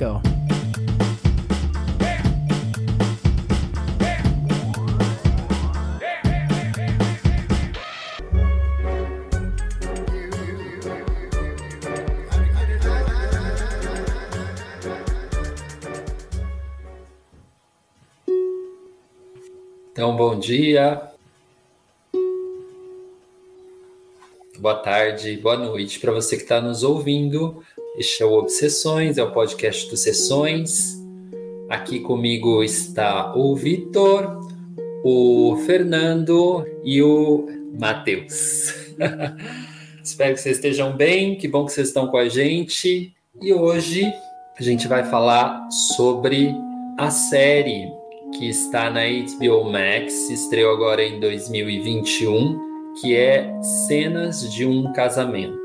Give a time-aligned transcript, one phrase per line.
[0.00, 0.18] go.
[19.92, 21.10] Então, bom dia,
[24.58, 27.62] boa tarde, boa noite para você que está nos ouvindo.
[27.96, 30.98] Este é o Obsessões, é o podcast do Sessões.
[31.68, 34.40] Aqui comigo está o Vitor,
[35.04, 37.46] o Fernando e o
[37.78, 38.74] Matheus.
[40.02, 43.12] Espero que vocês estejam bem, que bom que vocês estão com a gente.
[43.42, 44.04] E hoje
[44.58, 46.54] a gente vai falar sobre
[46.96, 47.88] a série
[48.38, 55.59] que está na HBO Max, estreou agora em 2021, que é Cenas de um Casamento.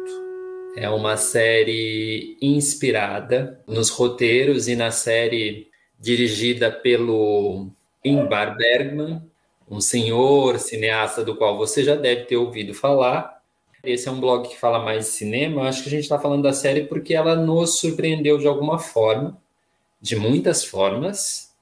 [0.76, 7.70] É uma série inspirada nos roteiros e na série dirigida pelo
[8.04, 9.22] Ingmar Bergman,
[9.72, 13.42] um senhor cineasta do qual você já deve ter ouvido falar.
[13.84, 15.62] Esse é um blog que fala mais de cinema.
[15.62, 18.78] Eu acho que a gente está falando da série porque ela nos surpreendeu de alguma
[18.78, 19.42] forma,
[20.02, 21.56] de muitas formas,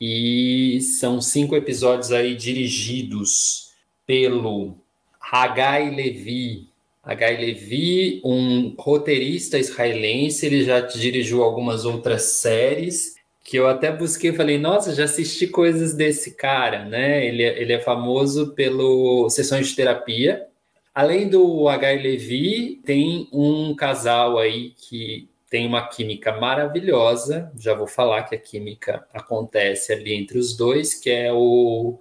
[0.00, 3.72] e são cinco episódios aí dirigidos
[4.06, 4.76] pelo
[5.20, 6.69] Hagai Levi.
[7.02, 14.30] Hagai Levi, um roteirista israelense, ele já dirigiu algumas outras séries que eu até busquei
[14.30, 17.26] e falei, nossa, já assisti coisas desse cara, né?
[17.26, 20.46] Ele, é, ele é famoso pelo Sessões de Terapia.
[20.94, 27.50] Além do Hagai Levi, tem um casal aí que tem uma química maravilhosa.
[27.58, 31.98] Já vou falar que a química acontece ali entre os dois, que é o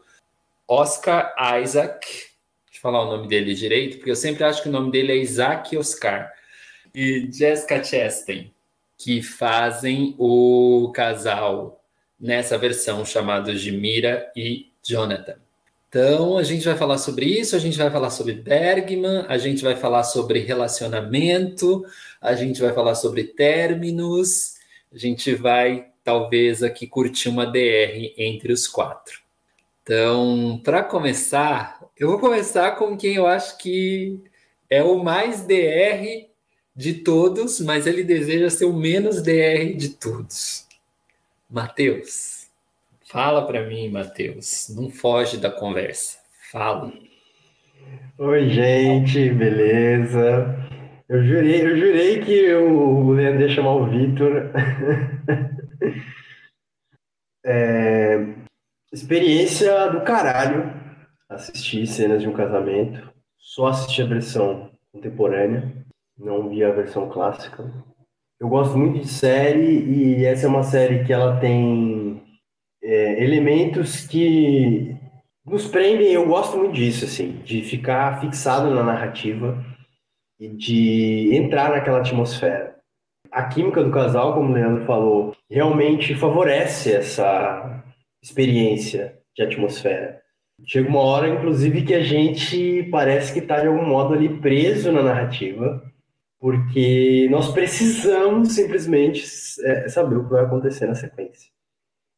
[0.68, 1.34] Oscar
[1.64, 2.29] Isaac.
[2.80, 5.18] Eu falar o nome dele direito, porque eu sempre acho que o nome dele é
[5.18, 6.32] Isaac Oscar.
[6.96, 8.52] E Jessica Chastain,
[8.98, 11.84] que fazem o casal
[12.20, 15.36] nessa versão chamada de Mira e Jonathan.
[15.90, 19.64] Então, a gente vai falar sobre isso, a gente vai falar sobre Bergman, a gente
[19.64, 21.84] vai falar sobre relacionamento,
[22.22, 24.56] a gente vai falar sobre términos,
[24.94, 29.20] a gente vai talvez aqui curtir uma DR entre os quatro.
[29.82, 34.18] Então, para começar, eu vou começar com quem eu acho que
[34.70, 36.30] é o mais DR
[36.74, 40.66] de todos, mas ele deseja ser o menos DR de todos.
[41.50, 42.48] Matheus,
[43.06, 46.20] fala para mim, Matheus, não foge da conversa.
[46.50, 46.90] Fala.
[48.18, 50.56] Oi, gente, beleza?
[51.10, 54.52] Eu jurei, eu jurei que o Leandro ia chamar o Vitor.
[57.44, 58.26] é,
[58.94, 60.79] experiência do caralho
[61.30, 63.14] assistir cenas de um casamento.
[63.38, 65.72] Só assisti a versão contemporânea,
[66.18, 67.72] não vi a versão clássica.
[68.40, 72.22] Eu gosto muito de série e essa é uma série que ela tem
[72.82, 74.96] é, elementos que
[75.46, 76.12] nos prendem.
[76.12, 79.64] Eu gosto muito disso, assim, de ficar fixado na narrativa
[80.40, 82.78] e de entrar naquela atmosfera.
[83.32, 87.84] A química do casal, como o Leandro falou, realmente favorece essa
[88.24, 90.22] experiência de atmosfera.
[90.66, 94.92] Chega uma hora, inclusive, que a gente parece que está de algum modo ali preso
[94.92, 95.84] na narrativa,
[96.40, 99.24] porque nós precisamos simplesmente
[99.64, 101.50] é, saber o que vai acontecer na sequência.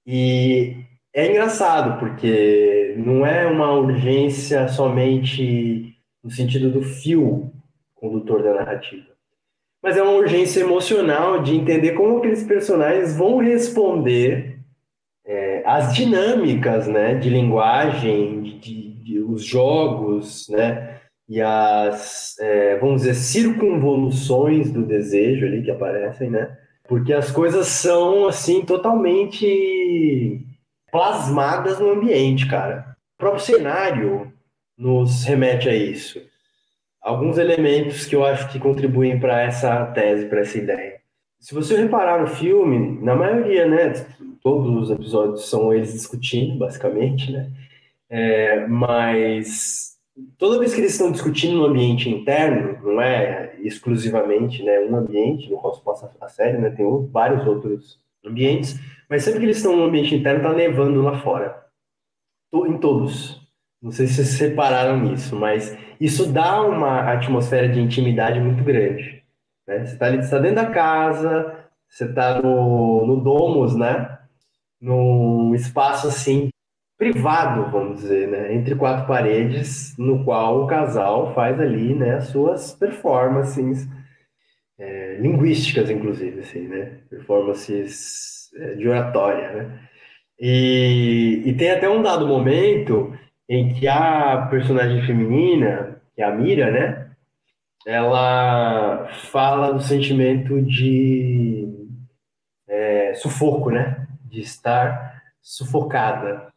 [0.05, 0.75] E
[1.13, 7.51] é engraçado, porque não é uma urgência somente no sentido do fio
[7.95, 9.11] condutor da narrativa.
[9.81, 14.59] Mas é uma urgência emocional de entender como aqueles personagens vão responder
[15.65, 23.01] às dinâmicas né, de linguagem, de, de, de os jogos, né, e as, é, vamos
[23.01, 26.57] dizer, circunvoluções do desejo ali que aparecem, né?
[26.87, 30.45] Porque as coisas são, assim, totalmente
[30.91, 32.95] plasmadas no ambiente, cara.
[33.15, 34.33] O próprio cenário
[34.77, 36.21] nos remete a isso
[37.01, 41.01] alguns elementos que eu acho que contribuem para essa tese, para essa ideia.
[41.39, 43.93] Se você reparar no filme, na maioria, né,
[44.41, 47.51] todos os episódios são eles discutindo, basicamente, né,
[48.09, 49.97] é, mas
[50.37, 55.49] toda vez que eles estão discutindo no ambiente interno, não é exclusivamente, né, um ambiente
[55.49, 58.79] no qual se passa a série, né, tem vários outros ambientes,
[59.09, 61.61] mas sempre que eles estão no ambiente interno, tá nevando lá fora.
[62.53, 63.41] Em todos.
[63.81, 69.23] Não sei se vocês separaram nisso, mas isso dá uma atmosfera de intimidade muito grande.
[69.67, 69.85] Né?
[69.85, 74.19] Você está está dentro da casa, você está no, no Domus, né?
[74.81, 76.49] Num espaço assim
[76.97, 78.53] privado, vamos dizer, né?
[78.53, 82.15] Entre quatro paredes, no qual o casal faz ali, né?
[82.15, 83.87] As suas performances
[84.79, 86.99] é, linguísticas, inclusive, assim, né?
[87.09, 89.79] Performances é, de oratória, né?
[90.39, 93.15] E, e tem até um dado momento
[93.47, 97.11] em que a personagem feminina, que é a Mira, né?
[97.85, 101.67] Ela fala do sentimento de
[102.67, 104.00] é, sufoco, né?
[104.31, 106.47] De estar sufocada.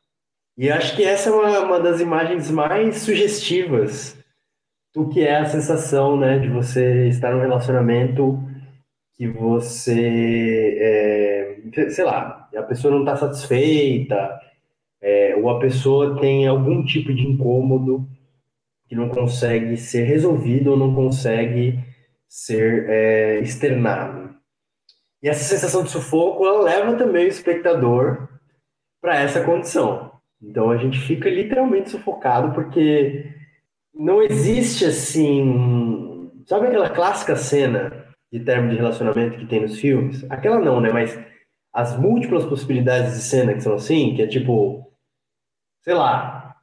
[0.57, 4.17] E acho que essa é uma, uma das imagens mais sugestivas
[4.95, 8.39] do que é a sensação, né, de você estar num relacionamento
[9.17, 14.41] que você, é, sei lá, a pessoa não está satisfeita,
[15.01, 18.09] é, ou a pessoa tem algum tipo de incômodo
[18.89, 21.79] que não consegue ser resolvido ou não consegue
[22.29, 24.35] ser é, externado.
[25.25, 28.29] E essa sensação de sufoco, ela leva também o espectador
[29.01, 30.13] para essa condição.
[30.43, 33.33] Então a gente fica literalmente sufocado porque
[33.95, 36.31] não existe assim.
[36.47, 40.31] Sabe aquela clássica cena de termo de relacionamento que tem nos filmes?
[40.31, 40.93] Aquela não, né?
[40.93, 41.19] Mas
[41.73, 44.93] as múltiplas possibilidades de cena que são assim, que é tipo,
[45.81, 46.55] sei lá,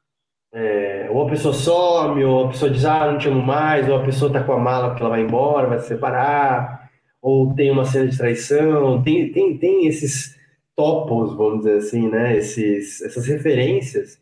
[0.54, 3.96] é, ou a pessoa some, ou a pessoa diz, ah, não te amo mais, ou
[3.96, 6.81] a pessoa tá com a mala porque ela vai embora, vai se separar,
[7.22, 10.36] ou tem uma cena de traição, tem, tem, tem esses
[10.76, 12.36] topos, vamos dizer assim, né?
[12.36, 14.20] Esses, essas referências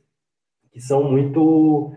[0.72, 1.94] que são muito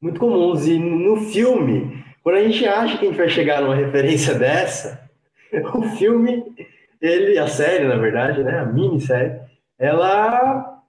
[0.00, 0.66] muito comuns.
[0.66, 5.08] E no filme, quando a gente acha que a gente vai chegar numa referência dessa,
[5.74, 6.44] o filme,
[7.00, 9.40] ele, a série, na verdade, né, a minissérie,
[9.78, 10.82] ela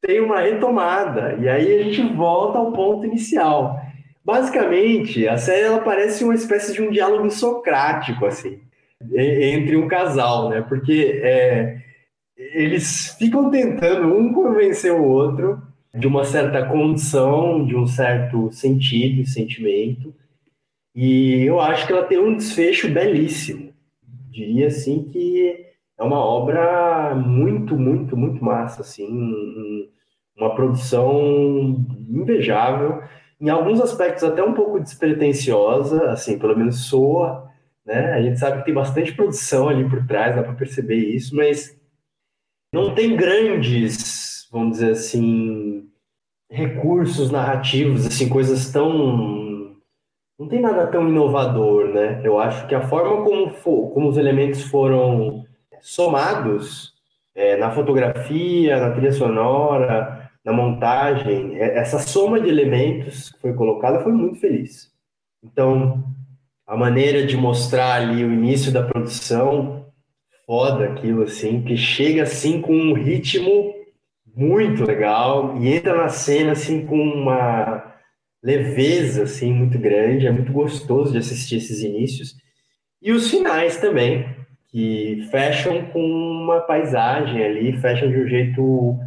[0.00, 1.36] tem uma retomada.
[1.40, 3.80] E aí a gente volta ao ponto inicial.
[4.24, 8.60] Basicamente, a série ela parece uma espécie de um diálogo socrático, assim,
[9.14, 10.60] entre um casal, né?
[10.62, 11.80] Porque é,
[12.36, 15.62] eles ficam tentando um convencer o outro
[15.94, 20.14] de uma certa condição, de um certo sentido e sentimento.
[20.94, 23.72] E eu acho que ela tem um desfecho belíssimo.
[24.30, 25.66] Diria assim que
[25.98, 29.88] é uma obra muito, muito, muito massa, assim,
[30.36, 33.02] uma produção invejável,
[33.40, 37.48] em alguns aspectos até um pouco despretensiosa, assim, pelo menos soa,
[37.84, 38.12] né?
[38.12, 41.76] A gente sabe que tem bastante produção ali por trás, dá para perceber isso, mas
[42.72, 45.88] não tem grandes vamos dizer assim,
[46.50, 49.76] recursos narrativos, assim, coisas tão.
[50.38, 52.20] Não tem nada tão inovador, né?
[52.24, 55.44] Eu acho que a forma como, for, como os elementos foram
[55.80, 56.94] somados
[57.34, 63.52] é, na fotografia, na trilha sonora, na montagem, é, essa soma de elementos que foi
[63.54, 64.90] colocada foi muito feliz.
[65.42, 66.04] Então,
[66.66, 69.86] a maneira de mostrar ali o início da produção,
[70.46, 73.74] foda aquilo, assim, que chega assim com um ritmo
[74.34, 77.94] muito legal e entra na cena assim com uma
[78.42, 82.36] leveza assim muito grande, é muito gostoso de assistir esses inícios.
[83.02, 84.26] E os finais também,
[84.68, 88.98] que fecham com uma paisagem ali, fecham de um jeito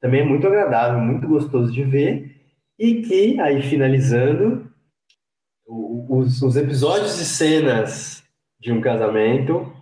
[0.00, 2.36] também muito agradável, muito gostoso de ver,
[2.78, 4.70] e que, aí finalizando,
[5.66, 8.24] os, os episódios e cenas
[8.58, 9.72] de um casamento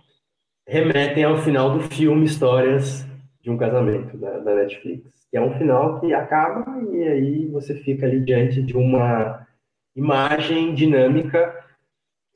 [0.67, 3.05] remetem ao final do filme Histórias
[3.41, 5.27] de um casamento da, da Netflix.
[5.31, 9.47] Que é um final que acaba e aí você fica ali diante de uma
[9.95, 11.55] imagem dinâmica,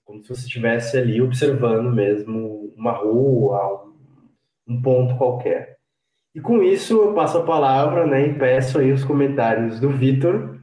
[0.03, 3.91] como se você estivesse ali observando mesmo uma rua,
[4.67, 5.72] um ponto qualquer.
[6.35, 10.59] E com isso eu passo a palavra né, e peço aí os comentários do Vitor,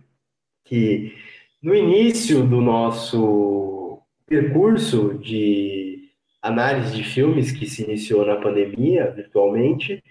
[0.64, 1.14] que
[1.62, 6.10] no início do nosso percurso de
[6.42, 10.02] análise de filmes que se iniciou na pandemia virtualmente,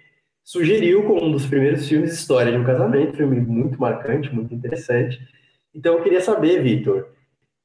[0.44, 5.20] sugeriu como um dos primeiros filmes História de um Casamento, filme muito marcante, muito interessante.
[5.74, 7.08] Então eu queria saber, Vitor,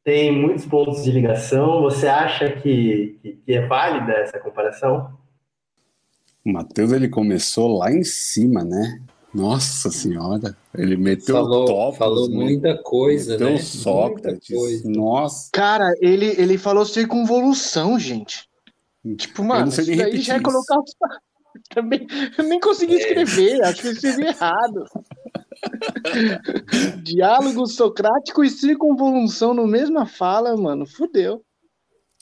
[0.03, 5.19] tem muitos pontos de ligação, você acha que, que, que é válida essa comparação?
[6.45, 9.01] O Matheus ele começou lá em cima, né?
[9.35, 13.59] Nossa senhora, ele meteu falou, top, falou muita coisa, meteu né?
[13.59, 14.57] Sócrates.
[14.57, 14.89] Coisa.
[14.89, 15.51] Nossa.
[15.53, 18.49] Cara, ele ele falou circunvolução, gente.
[19.17, 20.95] Tipo, mano, isso daí já é colocar os
[21.75, 22.07] também
[22.39, 24.85] eu nem consegui escrever, acho que eu escrevi errado.
[27.03, 31.43] Diálogo socrático e circunvolução no mesma fala, mano, fudeu.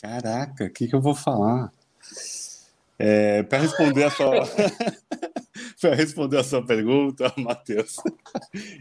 [0.01, 1.73] Caraca, o que, que eu vou falar?
[3.05, 4.31] É, para responder a sua
[5.81, 7.97] para responder a sua pergunta, Matheus,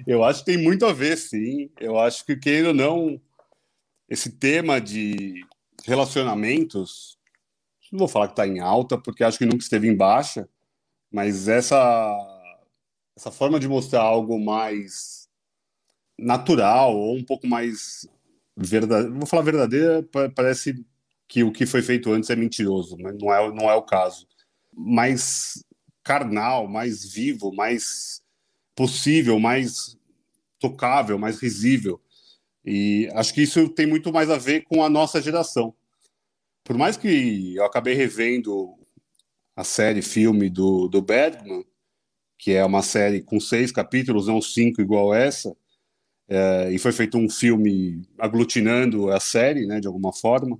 [0.05, 1.71] eu acho que tem muito a ver, sim.
[1.79, 3.19] Eu acho que querendo ou não,
[4.07, 5.43] esse tema de
[5.83, 7.17] relacionamentos
[7.91, 10.47] não vou falar que está em alta, porque acho que nunca esteve em baixa,
[11.11, 12.15] mas essa,
[13.17, 15.27] essa forma de mostrar algo mais
[16.17, 18.07] natural ou um pouco mais
[18.55, 20.85] verdadeiro, vou falar verdadeira, parece
[21.31, 24.27] que o que foi feito antes é mentiroso, mas não é, não é o caso.
[24.73, 25.63] Mais
[26.03, 28.21] carnal, mais vivo, mais
[28.75, 29.97] possível, mais
[30.59, 32.01] tocável, mais risível.
[32.65, 35.73] E acho que isso tem muito mais a ver com a nossa geração.
[36.65, 38.77] Por mais que eu acabei revendo
[39.55, 41.63] a série filme do, do Bergman,
[42.37, 45.55] que é uma série com seis capítulos, não cinco igual essa,
[46.27, 50.59] é, e foi feito um filme aglutinando a série, né, de alguma forma.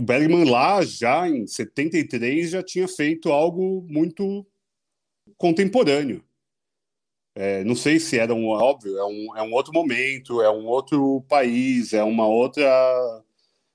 [0.00, 4.46] O Bergman lá, já em 73, já tinha feito algo muito
[5.36, 6.24] contemporâneo.
[7.34, 10.66] É, não sei se era um óbvio, é um, é um outro momento, é um
[10.66, 12.64] outro país, é uma outra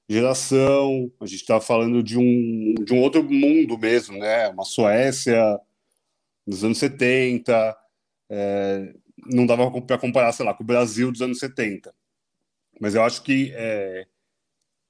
[0.10, 1.12] geração.
[1.20, 4.50] A gente está falando de um, de um outro mundo mesmo, né?
[4.50, 5.60] Uma Suécia
[6.44, 7.78] nos anos 70.
[8.32, 8.96] É,
[9.28, 11.94] não dava para comparar, sei lá, com o Brasil dos anos 70.
[12.82, 14.08] Mas eu acho que é,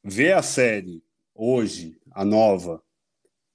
[0.01, 1.04] ver a série
[1.35, 2.81] hoje, a nova,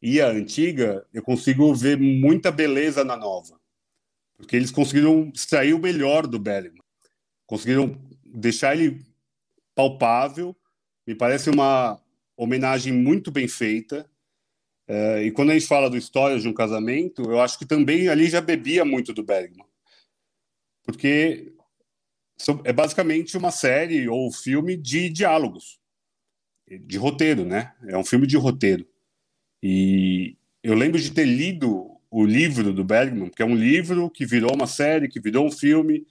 [0.03, 3.61] e a antiga, eu consigo ver muita beleza na nova.
[4.37, 6.83] Porque eles conseguiram extrair o melhor do Bergman.
[7.47, 9.05] Conseguiram deixar ele
[9.75, 10.57] palpável.
[11.07, 12.01] Me parece uma
[12.37, 14.09] homenagem muito bem feita.
[14.89, 18.09] É, e quando a gente fala do História de um Casamento, eu acho que também
[18.09, 19.67] ali já bebia muito do Bergman.
[20.83, 21.53] Porque
[22.65, 25.80] é basicamente uma série ou filme de diálogos,
[26.79, 27.73] de roteiro, né?
[27.87, 28.87] É um filme de roteiro.
[29.63, 34.27] E eu lembro de ter lido o livro do Bergman, que é um livro que
[34.27, 36.07] virou uma série, que virou um filme,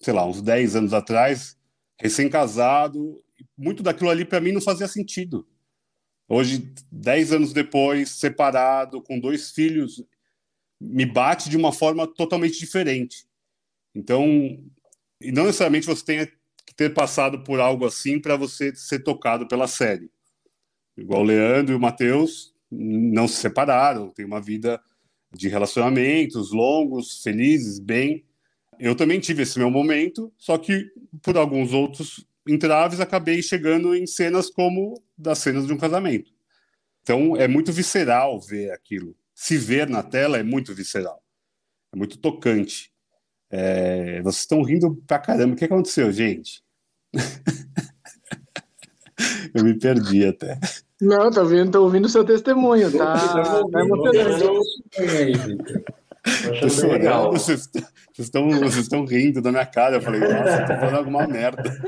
[0.00, 1.56] sei lá, uns 10 anos atrás,
[1.98, 3.22] recém-casado.
[3.56, 5.46] Muito daquilo ali para mim não fazia sentido.
[6.28, 10.02] Hoje, 10 anos depois, separado, com dois filhos,
[10.80, 13.26] me bate de uma forma totalmente diferente.
[13.94, 14.26] Então,
[15.20, 16.32] não necessariamente você tenha
[16.76, 20.10] ter passado por algo assim para você ser tocado pela série.
[20.96, 24.80] Igual o Leandro e o Matheus não se separaram, tem uma vida
[25.34, 28.24] de relacionamentos longos, felizes, bem.
[28.78, 30.90] Eu também tive esse meu momento, só que
[31.22, 36.32] por alguns outros entraves acabei chegando em cenas como das cenas de um casamento.
[37.02, 39.16] Então é muito visceral ver aquilo.
[39.34, 41.22] Se ver na tela é muito visceral,
[41.92, 42.91] é muito tocante.
[43.52, 44.22] É...
[44.22, 45.54] Vocês estão rindo pra caramba.
[45.54, 46.62] O que aconteceu, gente?
[49.54, 50.58] Eu me perdi até.
[51.00, 53.14] Não, tá vendo, tô ouvindo o seu testemunho, tá?
[53.70, 54.44] Tá emocionante.
[56.86, 57.32] legal.
[57.32, 57.68] Vocês,
[58.18, 59.96] estão, vocês estão rindo da minha cara.
[59.96, 61.62] Eu falei, nossa, tô falando alguma merda.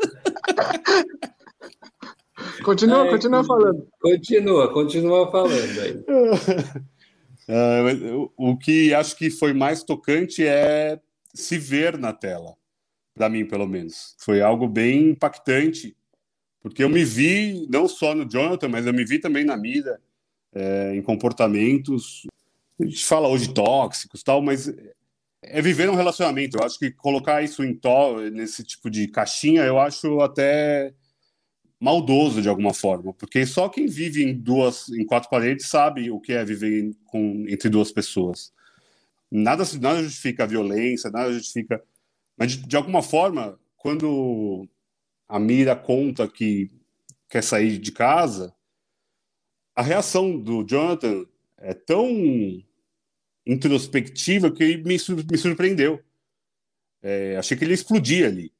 [2.62, 3.86] Continua, continua falando.
[4.00, 6.04] Continua, continua falando aí.
[7.46, 10.98] Uh, o que acho que foi mais tocante é
[11.34, 12.54] se ver na tela,
[13.14, 14.14] para mim, pelo menos.
[14.18, 15.96] Foi algo bem impactante
[16.64, 20.00] porque eu me vi não só no Jonathan, mas eu me vi também na Mira,
[20.54, 22.26] é, em comportamentos.
[22.80, 24.72] A gente fala hoje tóxicos, tal, mas
[25.42, 26.56] é viver um relacionamento.
[26.56, 30.94] Eu acho que colocar isso em tó, nesse tipo de caixinha, eu acho até
[31.78, 36.18] maldoso de alguma forma, porque só quem vive em duas, em quatro paredes sabe o
[36.18, 38.54] que é viver com, entre duas pessoas.
[39.36, 41.82] Nada, nada justifica a violência, nada justifica,
[42.38, 44.68] mas de, de alguma forma, quando
[45.28, 46.70] a Mira conta que
[47.28, 48.54] quer sair de casa,
[49.74, 51.26] a reação do Jonathan
[51.58, 52.08] é tão
[53.44, 54.96] introspectiva que me,
[55.28, 56.00] me surpreendeu.
[57.02, 58.52] É, achei que ele explodia ali.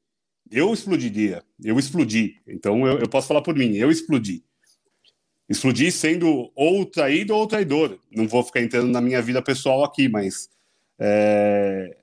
[0.51, 2.41] Eu explodiria, eu explodi.
[2.45, 4.43] Então eu, eu, posso falar por mim, eu explodi.
[5.47, 7.97] Explodi sendo ou traído ou traidor.
[8.11, 10.53] Não vou ficar entrando na minha vida pessoal aqui, mas
[10.99, 11.97] é,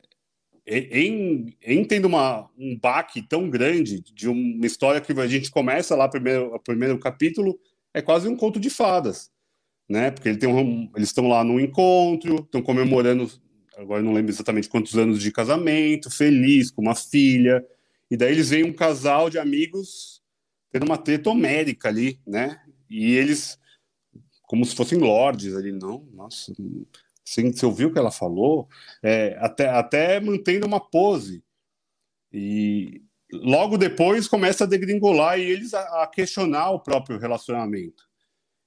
[0.66, 5.96] em, em tendo uma, um baque tão grande de uma história que a gente começa
[5.96, 7.58] lá, primeiro, o primeiro capítulo,
[7.92, 9.30] é quase um conto de fadas,
[9.88, 10.11] né?
[10.11, 13.30] Porque ele um, eles estão lá num encontro, estão comemorando,
[13.76, 17.64] agora não lembro exatamente quantos anos de casamento, feliz, com uma filha,
[18.11, 20.22] e daí eles veem um casal de amigos
[20.70, 22.61] tendo uma treta homérica ali, né?
[22.88, 23.58] E eles,
[24.44, 26.52] como se fossem lords ali, não, nossa,
[27.25, 28.69] Sim, você ouviu o que ela falou?
[29.02, 31.45] É, até, até mantendo uma pose.
[32.33, 33.02] E
[33.33, 38.05] logo depois começa a degringolar e eles a, a questionar o próprio relacionamento.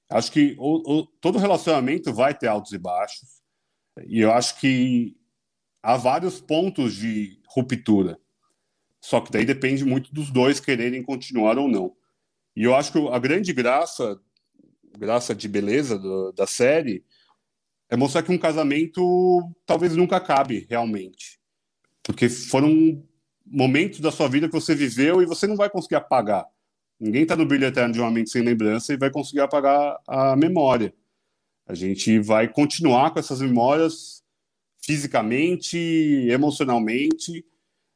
[0.08, 3.42] Acho que o, o, todo relacionamento vai ter altos e baixos.
[4.06, 5.16] E eu acho que
[5.82, 8.18] há vários pontos de ruptura.
[9.00, 11.96] Só que daí depende muito dos dois quererem continuar ou não.
[12.54, 14.20] E eu acho que a grande graça,
[14.96, 17.04] graça de beleza do, da série,
[17.88, 21.38] é mostrar que um casamento talvez nunca acabe realmente.
[22.02, 23.02] Porque foram
[23.44, 26.46] momentos da sua vida que você viveu e você não vai conseguir apagar
[26.98, 30.34] Ninguém está no brilho eterno de uma mente sem lembrança e vai conseguir apagar a
[30.34, 30.94] memória.
[31.66, 34.22] A gente vai continuar com essas memórias
[34.82, 35.76] fisicamente,
[36.30, 37.44] emocionalmente,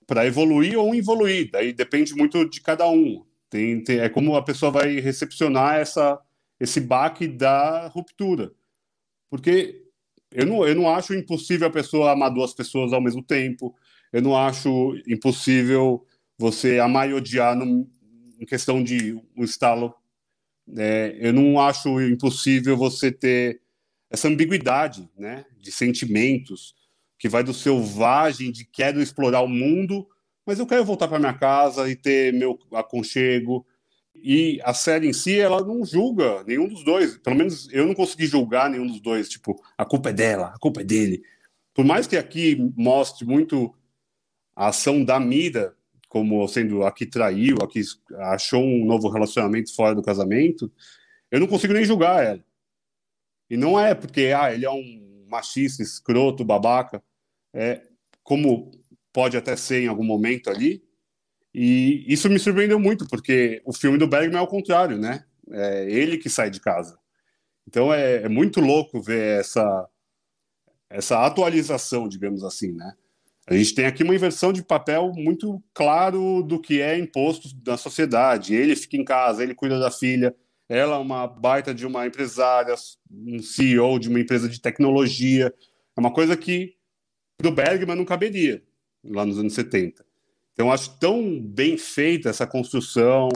[0.07, 1.51] para evoluir ou involuir.
[1.51, 3.25] Daí depende muito de cada um.
[3.49, 6.21] Tem, tem, é como a pessoa vai recepcionar essa,
[6.59, 8.53] esse baque da ruptura.
[9.31, 9.85] Porque
[10.33, 13.75] eu não, eu não acho impossível a pessoa amar duas pessoas ao mesmo tempo.
[14.13, 16.05] Eu não acho impossível
[16.37, 17.89] você amar e odiar num,
[18.39, 19.95] em questão de um estalo.
[20.77, 23.61] É, eu não acho impossível você ter
[24.11, 26.75] essa ambiguidade né, de sentimentos,
[27.19, 30.09] que vai do selvagem, de quero explorar o mundo,
[30.45, 33.67] mas eu quero voltar para minha casa e ter meu aconchego.
[34.23, 37.19] E a série em si, ela não julga nenhum dos dois.
[37.19, 39.29] Pelo menos eu não consegui julgar nenhum dos dois.
[39.29, 41.23] Tipo, a culpa é dela, a culpa é dele.
[41.75, 43.75] Por mais que aqui mostre muito
[44.55, 45.75] a ação da Mira,
[46.09, 47.81] como sendo a que traiu, a que
[48.19, 50.71] achou um novo relacionamento fora do casamento,
[51.31, 52.45] eu não consigo nem julgar ela.
[53.49, 57.03] E não é porque ah, ele é um machista, escroto, babaca
[57.53, 57.83] é,
[58.23, 58.71] como
[59.13, 60.83] pode até ser em algum momento ali.
[61.55, 65.25] E isso me surpreendeu muito, porque o filme do Bergman é o contrário, né?
[65.51, 66.99] É ele que sai de casa.
[67.67, 69.89] Então é, é muito louco ver essa,
[70.89, 72.95] essa atualização, digamos assim, né?
[73.47, 77.77] A gente tem aqui uma inversão de papel muito claro do que é imposto na
[77.77, 78.55] sociedade.
[78.55, 80.35] Ele fica em casa, ele cuida da filha,
[80.69, 82.75] ela é uma baita de uma empresária,
[83.11, 85.53] um CEO de uma empresa de tecnologia.
[85.97, 86.77] É uma coisa que
[87.41, 88.63] do Bergman não caberia,
[89.03, 90.05] lá nos anos 70.
[90.61, 93.31] Então, acho tão bem feita essa construção,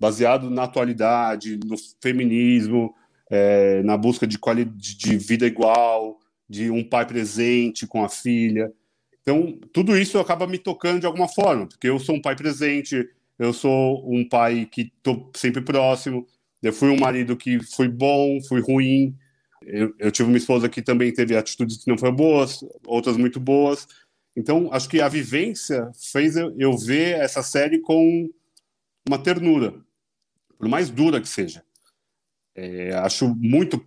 [0.00, 2.94] baseado na atualidade, no feminismo,
[3.30, 6.18] é, na busca de, qualidade, de vida igual,
[6.48, 8.72] de um pai presente com a filha.
[9.20, 13.10] Então, tudo isso acaba me tocando de alguma forma, porque eu sou um pai presente,
[13.38, 16.26] eu sou um pai que estou sempre próximo,
[16.62, 19.14] eu fui um marido que fui bom, fui ruim,
[19.66, 23.38] eu, eu, tive uma esposa que também teve atitudes que não foram boas, outras muito
[23.38, 23.86] boas.
[24.36, 28.28] Então, acho que a vivência fez eu, ver essa série com
[29.06, 29.84] uma ternura,
[30.58, 31.64] por mais dura que seja.
[32.54, 33.86] É, acho muito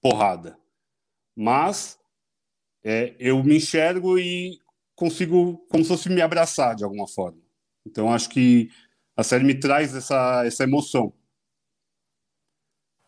[0.00, 0.58] porrada.
[1.34, 1.98] Mas
[2.84, 4.58] é, eu me enxergo e
[4.94, 7.40] consigo, como se fosse me abraçar de alguma forma.
[7.86, 8.70] Então, acho que
[9.16, 11.12] a série me traz essa, essa emoção.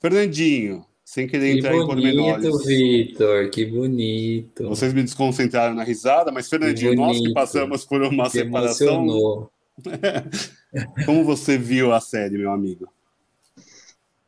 [0.00, 2.44] Fernandinho, sem querer que entrar bonito, em pormenores.
[2.44, 4.68] Que bonito, Vitor, que bonito.
[4.68, 9.02] Vocês me desconcentraram na risada, mas, Fernandinho, que nós que passamos por uma que separação.
[9.02, 9.50] Emocionou.
[11.04, 12.88] Como você viu a série, meu amigo?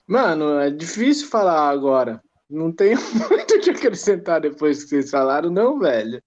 [0.06, 2.22] Mano, é difícil falar agora.
[2.48, 6.22] Não tenho muito o que acrescentar depois que vocês falaram, não, velho.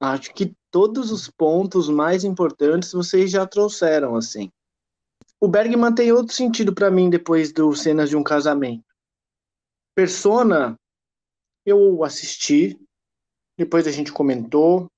[0.00, 4.50] Acho que todos os pontos mais importantes vocês já trouxeram, assim.
[5.40, 8.85] O Bergman tem outro sentido para mim depois do Cenas de um Casamento.
[9.96, 10.78] Persona,
[11.64, 12.78] eu assisti,
[13.56, 14.92] depois a gente comentou,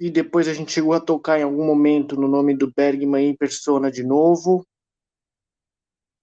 [0.00, 3.36] e depois a gente chegou a tocar em algum momento no nome do Bergman em
[3.36, 4.66] Persona de novo.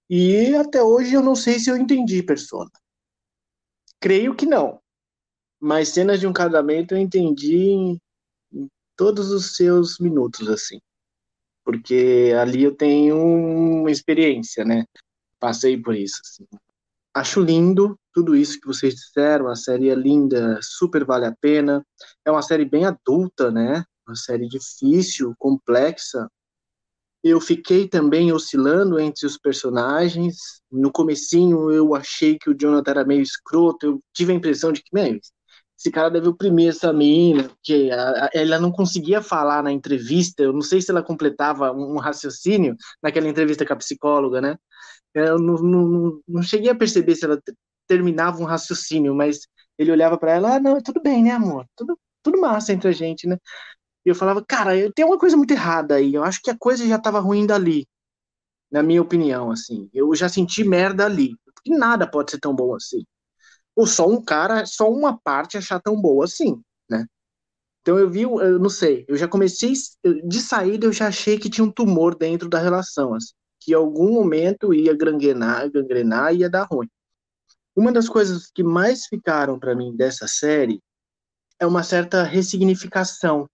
[0.09, 2.69] E até hoje eu não sei se eu entendi Persona.
[4.01, 4.81] Creio que não.
[5.61, 8.01] Mas cenas de um casamento eu entendi em,
[8.51, 10.81] em todos os seus minutos, assim.
[11.63, 14.83] Porque ali eu tenho uma experiência, né?
[15.39, 16.45] Passei por isso, assim.
[17.13, 19.47] Acho lindo tudo isso que vocês disseram.
[19.47, 21.85] A série é linda, super vale a pena.
[22.25, 23.83] É uma série bem adulta, né?
[24.07, 26.27] Uma série difícil, complexa.
[27.23, 30.37] Eu fiquei também oscilando entre os personagens.
[30.71, 33.85] No comecinho eu achei que o Jonathan era meio escroto.
[33.85, 35.19] Eu tive a impressão de que, meu,
[35.77, 37.89] esse cara deve oprimir essa menina, porque
[38.33, 40.43] ela não conseguia falar na entrevista.
[40.43, 44.57] Eu não sei se ela completava um raciocínio naquela entrevista com a psicóloga, né?
[45.13, 47.41] Eu não, não, não cheguei a perceber se ela
[47.87, 49.39] terminava um raciocínio, mas
[49.77, 51.65] ele olhava para ela, ah, não, tudo bem, né, amor?
[51.75, 53.37] Tudo, tudo massa entre a gente, né?
[54.05, 56.13] E eu falava, cara, tem uma coisa muito errada aí.
[56.15, 57.87] Eu acho que a coisa já estava ruim dali,
[58.71, 59.89] na minha opinião, assim.
[59.93, 61.35] Eu já senti merda ali.
[61.45, 63.03] Porque nada pode ser tão bom assim.
[63.75, 67.05] Ou só um cara, só uma parte achar tão boa assim, né?
[67.81, 69.73] Então eu vi, eu não sei, eu já comecei,
[70.27, 73.33] de saída eu já achei que tinha um tumor dentro da relação, assim
[73.69, 76.89] que em algum momento ia gangrenar, gangrenar e ia dar ruim.
[77.75, 80.81] Uma das coisas que mais ficaram para mim dessa série
[81.59, 83.47] é uma certa ressignificação.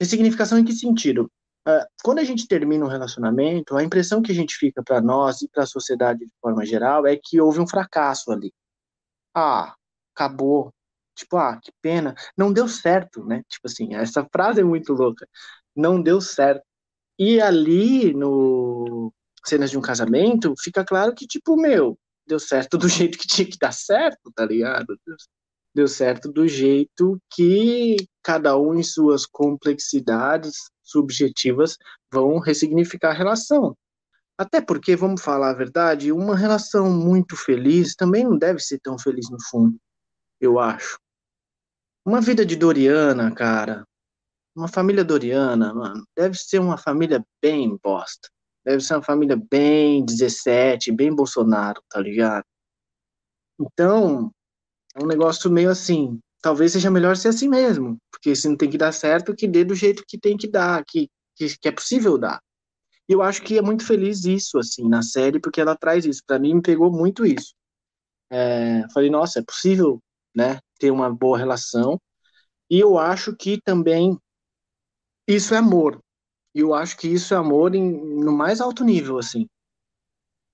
[0.00, 1.30] Ressignificação em que sentido?
[1.68, 5.42] Uh, quando a gente termina um relacionamento, a impressão que a gente fica para nós
[5.42, 8.50] e para a sociedade de forma geral é que houve um fracasso ali.
[9.34, 9.74] Ah,
[10.14, 10.72] acabou.
[11.14, 12.14] Tipo, ah, que pena.
[12.34, 13.42] Não deu certo, né?
[13.46, 15.28] Tipo assim, essa frase é muito louca.
[15.76, 16.64] Não deu certo.
[17.18, 19.12] E ali, no
[19.48, 23.48] Cenas de um Casamento, fica claro que, tipo, meu, deu certo do jeito que tinha
[23.48, 24.98] que dar certo, tá ligado?
[25.74, 31.76] Deu certo do jeito que cada um em suas complexidades subjetivas
[32.12, 33.76] vão ressignificar a relação.
[34.36, 38.98] Até porque, vamos falar a verdade, uma relação muito feliz também não deve ser tão
[38.98, 39.76] feliz no fundo,
[40.40, 40.98] eu acho.
[42.04, 43.84] Uma vida de Doriana, cara,
[44.54, 48.28] uma família Doriana, mano, deve ser uma família bem bosta.
[48.64, 52.44] Deve ser uma família bem 17, bem Bolsonaro, tá ligado?
[53.60, 54.30] Então,
[54.96, 56.20] é um negócio meio assim.
[56.42, 59.64] Talvez seja melhor ser assim mesmo, porque se não tem que dar certo, que dê
[59.64, 62.40] do jeito que tem que dar, que, que, que é possível dar.
[63.08, 66.22] E eu acho que é muito feliz isso, assim, na série, porque ela traz isso.
[66.26, 67.54] Para mim, me pegou muito isso.
[68.30, 70.02] É, falei, nossa, é possível,
[70.34, 72.00] né, ter uma boa relação.
[72.70, 74.18] E eu acho que também
[75.28, 76.00] isso é amor.
[76.54, 79.46] E eu acho que isso é amor em, no mais alto nível, assim.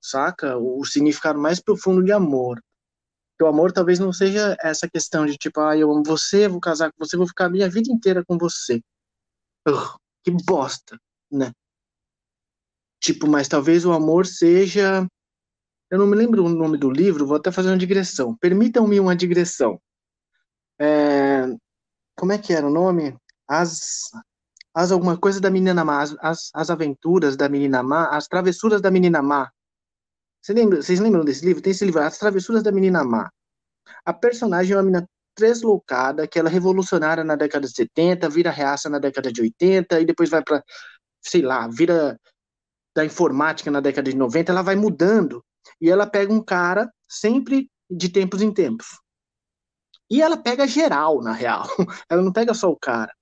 [0.03, 0.57] Saca?
[0.59, 2.63] O significado mais profundo de amor.
[3.39, 6.61] Que o amor talvez não seja essa questão de tipo, ah, eu amo você, vou
[6.61, 8.81] casar com você, vou ficar a minha vida inteira com você.
[10.23, 10.99] Que bosta,
[11.31, 11.53] né?
[13.01, 15.07] Tipo, mas talvez o amor seja.
[15.91, 18.37] Eu não me lembro o nome do livro, vou até fazer uma digressão.
[18.39, 19.79] Permitam-me uma digressão.
[20.81, 21.45] É...
[22.17, 23.15] Como é que era o nome?
[23.47, 24.11] As.
[24.75, 28.91] As alguma coisa da menina má, as, as aventuras da menina má, as travessuras da
[28.91, 29.51] menina má.
[30.45, 31.63] Você lembra, vocês lembram desse livro?
[31.63, 33.31] Tem esse livro, As Travessuras da Menina Má.
[34.05, 38.51] A personagem é uma menina tresloucada, que ela é revolucionária na década de 70, vira
[38.51, 40.63] reaça na década de 80, e depois vai para,
[41.23, 42.21] sei lá, vira
[42.95, 45.43] da informática na década de 90, ela vai mudando
[45.81, 48.87] e ela pega um cara sempre de tempos em tempos.
[50.11, 51.67] E ela pega geral, na real.
[52.09, 53.13] Ela não pega só o cara.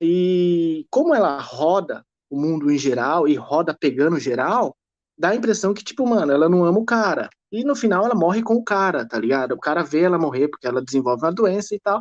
[0.00, 4.76] E como ela roda o mundo em geral e roda pegando geral,
[5.16, 7.30] dá a impressão que, tipo, mano, ela não ama o cara.
[7.50, 9.52] E no final ela morre com o cara, tá ligado?
[9.52, 12.00] O cara vê ela morrer porque ela desenvolve uma doença e tal.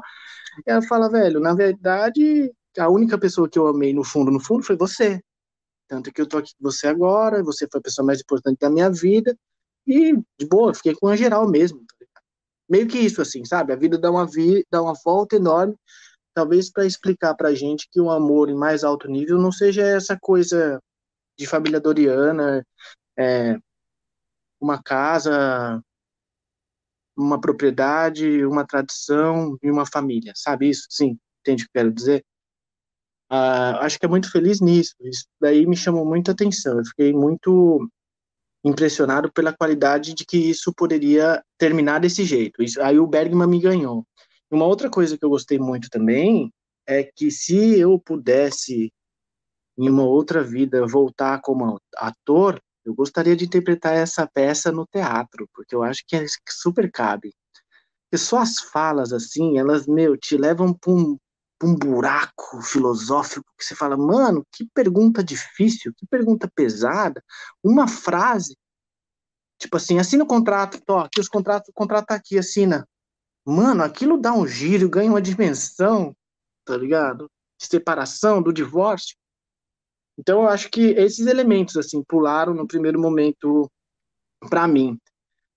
[0.66, 4.40] E ela fala, velho, na verdade, a única pessoa que eu amei no fundo, no
[4.40, 5.22] fundo, foi você.
[5.88, 8.70] Tanto que eu tô aqui com você agora, você foi a pessoa mais importante da
[8.70, 9.38] minha vida,
[9.88, 11.80] e de boa, fiquei com a geral mesmo.
[11.80, 12.22] Tá
[12.68, 13.72] Meio que isso, assim, sabe?
[13.72, 15.76] A vida dá uma, vi dá uma volta enorme,
[16.36, 20.18] talvez para explicar pra gente que o amor em mais alto nível não seja essa
[20.20, 20.80] coisa
[21.38, 22.66] de família doriana,
[23.18, 23.58] é,
[24.60, 25.82] uma casa,
[27.18, 30.86] uma propriedade, uma tradição e uma família, sabe isso?
[30.90, 32.26] Sim, entende o que eu quero dizer?
[33.32, 34.94] Uh, acho que é muito feliz nisso.
[35.02, 36.78] Isso daí me chamou muita atenção.
[36.78, 37.90] Eu fiquei muito
[38.64, 42.62] impressionado pela qualidade de que isso poderia terminar desse jeito.
[42.62, 44.06] Isso, aí o Bergman me ganhou.
[44.50, 46.52] Uma outra coisa que eu gostei muito também
[46.88, 48.92] é que se eu pudesse,
[49.78, 55.50] em uma outra vida, voltar como ator, eu gostaria de interpretar essa peça no teatro,
[55.54, 57.34] porque eu acho que é super cabe.
[58.04, 61.18] Porque só as falas, assim, elas, meu, te levam para um,
[61.64, 67.24] um buraco filosófico que você fala, mano, que pergunta difícil, que pergunta pesada.
[67.64, 68.56] Uma frase,
[69.60, 72.88] tipo assim, assina o contrato, tô, aqui os contratos, o contrato tá aqui, assina.
[73.46, 76.16] Mano, aquilo dá um giro, ganha uma dimensão,
[76.66, 77.30] tá ligado?
[77.60, 79.16] De separação, do divórcio.
[80.18, 83.70] Então eu acho que esses elementos, assim, pularam no primeiro momento
[84.50, 84.98] para mim.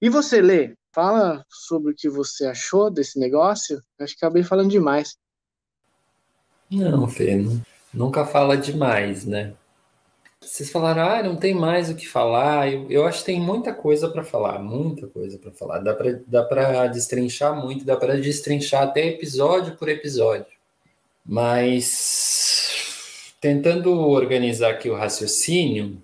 [0.03, 3.81] E você, Lê, fala sobre o que você achou desse negócio.
[3.99, 5.17] Acho que acabei falando demais.
[6.71, 7.37] Não, Fê,
[7.95, 9.55] nunca fala demais, né?
[10.41, 12.73] Vocês falaram, ah, não tem mais o que falar.
[12.73, 15.81] Eu, eu acho que tem muita coisa para falar, muita coisa para falar.
[15.81, 20.47] Dá para dá destrinchar muito, dá para destrinchar até episódio por episódio.
[21.27, 26.01] Mas tentando organizar aqui o raciocínio,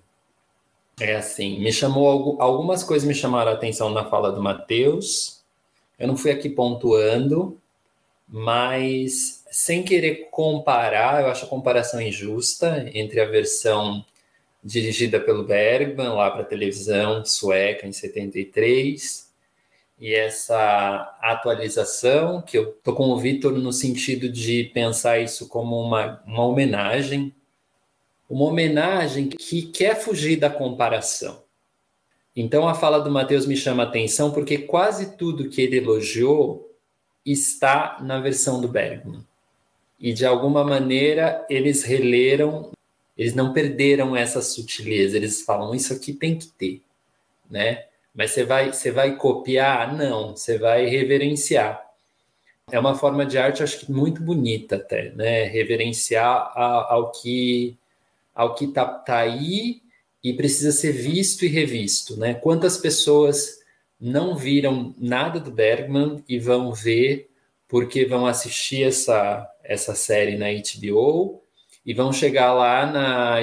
[0.99, 5.43] é assim, me chamou algumas coisas me chamaram a atenção na fala do Matheus.
[5.97, 7.59] Eu não fui aqui pontuando,
[8.27, 14.05] mas sem querer comparar, eu acho a comparação injusta entre a versão
[14.65, 19.31] dirigida pelo Bergman lá para televisão sueca em 73
[19.99, 25.79] e essa atualização que eu tô com o Vitor no sentido de pensar isso como
[25.79, 27.33] uma, uma homenagem,
[28.27, 31.43] uma homenagem que quer fugir da comparação.
[32.35, 36.75] Então a fala do Mateus me chama a atenção porque quase tudo que ele elogiou
[37.23, 39.23] está na versão do Bergman.
[39.97, 42.71] E de alguma maneira eles releram,
[43.17, 46.81] eles não perderam essa sutileza, eles falam isso aqui tem que ter,
[47.49, 47.85] né?
[48.13, 49.95] Mas você vai, você vai copiar?
[49.95, 51.83] Não, você vai reverenciar.
[52.71, 55.43] É uma forma de arte, acho que muito bonita até, né?
[55.43, 57.77] Reverenciar a, ao que
[58.33, 59.81] ao que está tá aí
[60.21, 62.33] e precisa ser visto e revisto, né?
[62.33, 63.59] Quantas pessoas
[63.99, 67.29] não viram nada do Bergman e vão ver
[67.67, 71.44] porque vão assistir essa, essa série na HBO
[71.85, 73.37] e vão chegar lá na,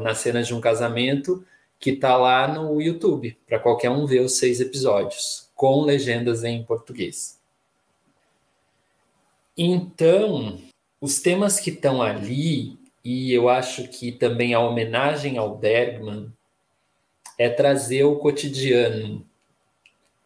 [0.00, 1.44] na cena de um casamento
[1.78, 6.64] que está lá no YouTube, para qualquer um ver os seis episódios, com legendas em
[6.64, 7.38] português.
[9.56, 10.58] Então,
[11.00, 16.32] os temas que estão ali, e eu acho que também a homenagem ao Bergman,
[17.38, 19.24] é trazer o cotidiano,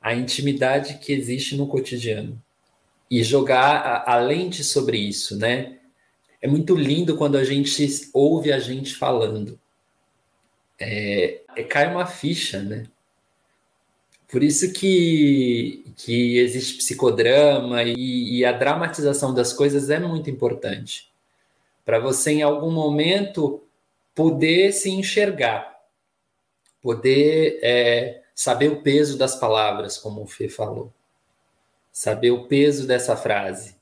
[0.01, 2.41] a intimidade que existe no cotidiano,
[3.11, 5.78] e jogar a, a lente sobre isso, né?
[6.41, 9.59] É muito lindo quando a gente ouve a gente falando.
[10.79, 12.87] É, é, cai uma ficha, né?
[14.31, 21.11] Por isso que, que existe psicodrama e, e a dramatização das coisas é muito importante.
[21.85, 23.63] Para você, em algum momento,
[24.15, 25.81] poder se enxergar,
[26.83, 30.93] poder é, saber o peso das palavras, como o Fê falou,
[31.91, 33.78] saber o peso dessa frase.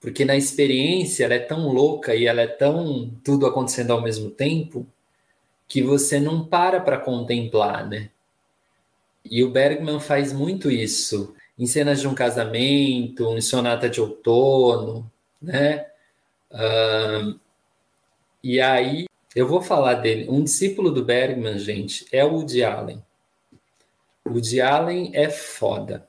[0.00, 4.30] Porque na experiência ela é tão louca e ela é tão tudo acontecendo ao mesmo
[4.30, 4.86] tempo
[5.68, 8.10] que você não para para contemplar, né?
[9.24, 15.10] E o Bergman faz muito isso em cenas de um casamento, em sonata de outono,
[15.40, 15.86] né?
[18.42, 19.04] E aí
[19.36, 20.26] eu vou falar dele.
[20.30, 23.04] Um discípulo do Bergman, gente, é o Woody Allen.
[24.24, 26.08] O Woody Allen é foda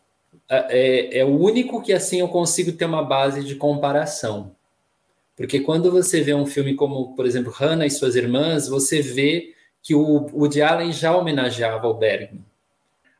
[0.51, 4.55] é, é o único que assim eu consigo ter uma base de comparação.
[5.35, 9.53] Porque quando você vê um filme como, por exemplo, Hannah e suas irmãs, você vê
[9.81, 12.43] que o Woody Allen já homenageava o Bergman.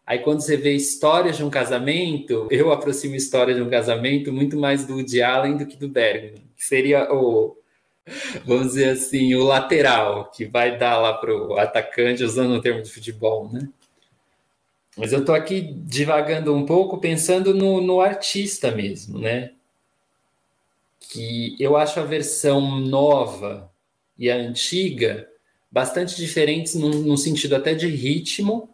[0.06, 4.58] Aí quando você vê histórias de um casamento, eu aproximo história de um casamento muito
[4.58, 6.44] mais do Woody Allen do que do Bergman.
[6.56, 7.56] Que seria o,
[8.46, 12.82] vamos dizer assim, o lateral, que vai dar lá para o atacante, usando o termo
[12.82, 13.70] de futebol, né?
[14.98, 19.54] Mas eu estou aqui divagando um pouco, pensando no, no artista mesmo, né?
[21.00, 23.72] Que eu acho a versão nova
[24.18, 25.28] e a antiga
[25.72, 28.70] bastante diferentes no, sentido até de ritmo,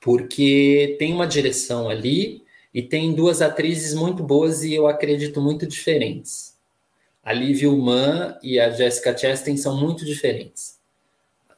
[0.00, 5.66] porque tem uma direção ali e tem duas atrizes muito boas e eu acredito muito
[5.66, 6.56] diferentes.
[7.22, 10.78] A Liv Ullmann e a Jessica Chastain são muito diferentes.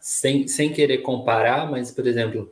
[0.01, 2.51] Sem, sem querer comparar, mas, por exemplo,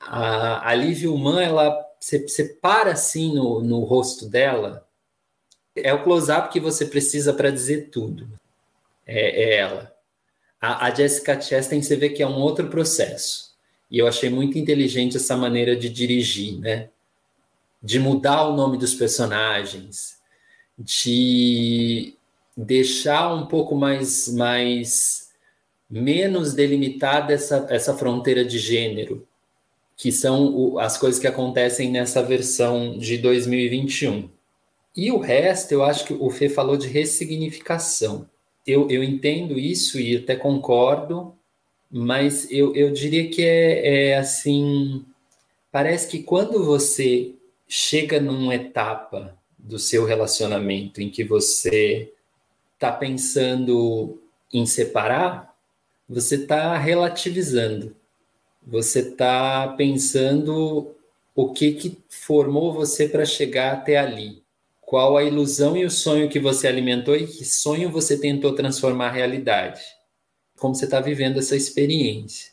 [0.00, 4.86] a, a Liv Ullmann, ela você, para assim no, no rosto dela,
[5.74, 8.28] é o close-up que você precisa para dizer tudo.
[9.04, 9.92] É, é ela.
[10.60, 13.54] A, a, Jessica Chastain, você vê que é um outro processo.
[13.90, 16.90] E eu achei muito inteligente essa maneira de dirigir, né?
[17.82, 20.18] De mudar o nome dos personagens,
[20.78, 22.14] de
[22.56, 25.30] deixar um pouco mais, mais
[25.90, 29.25] menos delimitada essa, essa fronteira de gênero
[29.96, 34.28] que são as coisas que acontecem nessa versão de 2021.
[34.94, 38.28] E o resto, eu acho que o Fê falou de ressignificação.
[38.66, 41.34] Eu, eu entendo isso e até concordo,
[41.90, 45.04] mas eu, eu diria que é, é assim:
[45.72, 47.34] parece que quando você
[47.68, 52.12] chega numa etapa do seu relacionamento em que você
[52.74, 54.20] está pensando
[54.52, 55.54] em separar,
[56.08, 57.96] você está relativizando
[58.66, 60.92] você está pensando
[61.34, 64.42] o que, que formou você para chegar até ali.
[64.80, 69.10] Qual a ilusão e o sonho que você alimentou e que sonho você tentou transformar
[69.10, 69.82] realidade.
[70.58, 72.52] Como você está vivendo essa experiência.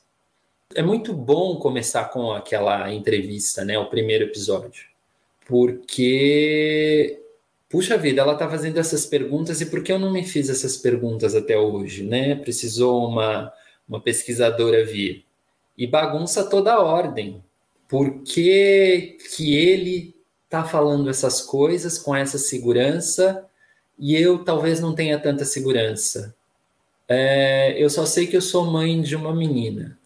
[0.75, 3.77] É muito bom começar com aquela entrevista, né?
[3.79, 4.85] O primeiro episódio.
[5.45, 7.19] Porque,
[7.69, 10.77] puxa vida, ela está fazendo essas perguntas e por que eu não me fiz essas
[10.77, 12.35] perguntas até hoje, né?
[12.35, 13.53] Precisou uma,
[13.87, 15.25] uma pesquisadora vir
[15.77, 17.43] e bagunça toda a ordem.
[17.87, 23.45] Por que, que ele está falando essas coisas com essa segurança
[23.97, 26.35] e eu talvez não tenha tanta segurança?
[27.07, 29.97] É, eu só sei que eu sou mãe de uma menina.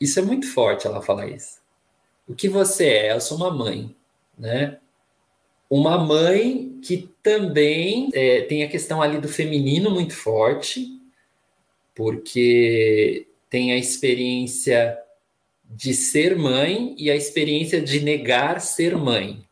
[0.00, 1.58] Isso é muito forte ela falar isso.
[2.26, 3.12] O que você é?
[3.12, 3.94] Eu sou uma mãe,
[4.38, 4.78] né?
[5.68, 11.00] Uma mãe que também é, tem a questão ali do feminino muito forte,
[11.94, 14.98] porque tem a experiência
[15.70, 19.46] de ser mãe e a experiência de negar ser mãe,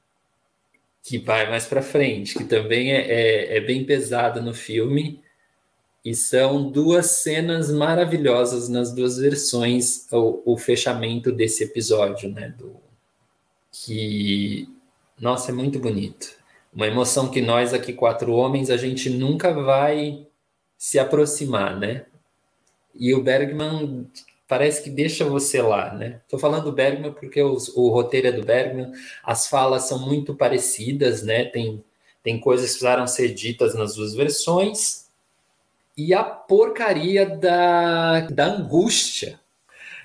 [1.03, 5.23] que vai mais para frente, que também é, é, é, bem pesada no filme.
[6.05, 12.55] E são duas cenas maravilhosas nas duas versões, o, o fechamento desse episódio, né?
[12.57, 12.77] Do,
[13.71, 14.69] que,
[15.21, 16.37] nossa, é muito bonito.
[16.73, 20.27] Uma emoção que nós aqui, quatro homens, a gente nunca vai
[20.77, 22.07] se aproximar, né?
[22.95, 24.07] E o Bergman
[24.49, 26.21] parece que deixa você lá, né?
[26.25, 28.91] Estou falando do Bergman porque os, o roteiro é do Bergman,
[29.23, 31.45] as falas são muito parecidas, né?
[31.45, 31.85] Tem,
[32.23, 35.07] tem coisas que precisaram ser ditas nas duas versões.
[35.97, 39.39] E a porcaria da, da angústia.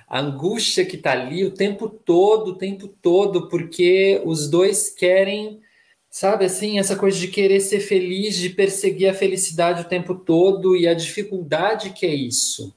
[0.10, 5.62] A angústia que tá ali o tempo todo, o tempo todo, porque os dois querem,
[6.10, 10.76] sabe assim, essa coisa de querer ser feliz, de perseguir a felicidade o tempo todo
[10.76, 12.76] e a dificuldade que é isso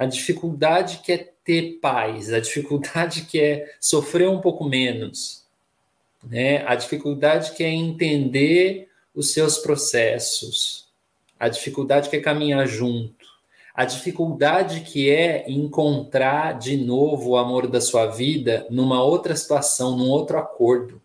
[0.00, 5.44] a dificuldade que é ter paz, a dificuldade que é sofrer um pouco menos,
[6.24, 6.64] né?
[6.66, 10.88] a dificuldade que é entender os seus processos,
[11.38, 13.26] a dificuldade que é caminhar junto,
[13.74, 19.98] a dificuldade que é encontrar de novo o amor da sua vida numa outra situação,
[19.98, 20.98] num outro acordo.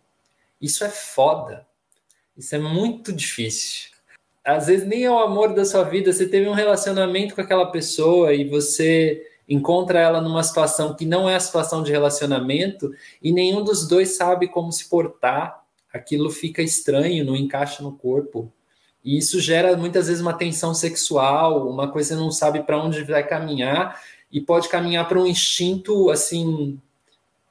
[0.58, 1.66] Isso é foda.
[2.34, 3.95] Isso é muito difícil
[4.46, 7.66] às vezes nem é o amor da sua vida, você teve um relacionamento com aquela
[7.66, 13.32] pessoa e você encontra ela numa situação que não é a situação de relacionamento e
[13.32, 18.52] nenhum dos dois sabe como se portar, aquilo fica estranho, não encaixa no corpo.
[19.04, 22.80] E isso gera muitas vezes uma tensão sexual, uma coisa que você não sabe para
[22.80, 26.78] onde vai caminhar e pode caminhar para um instinto assim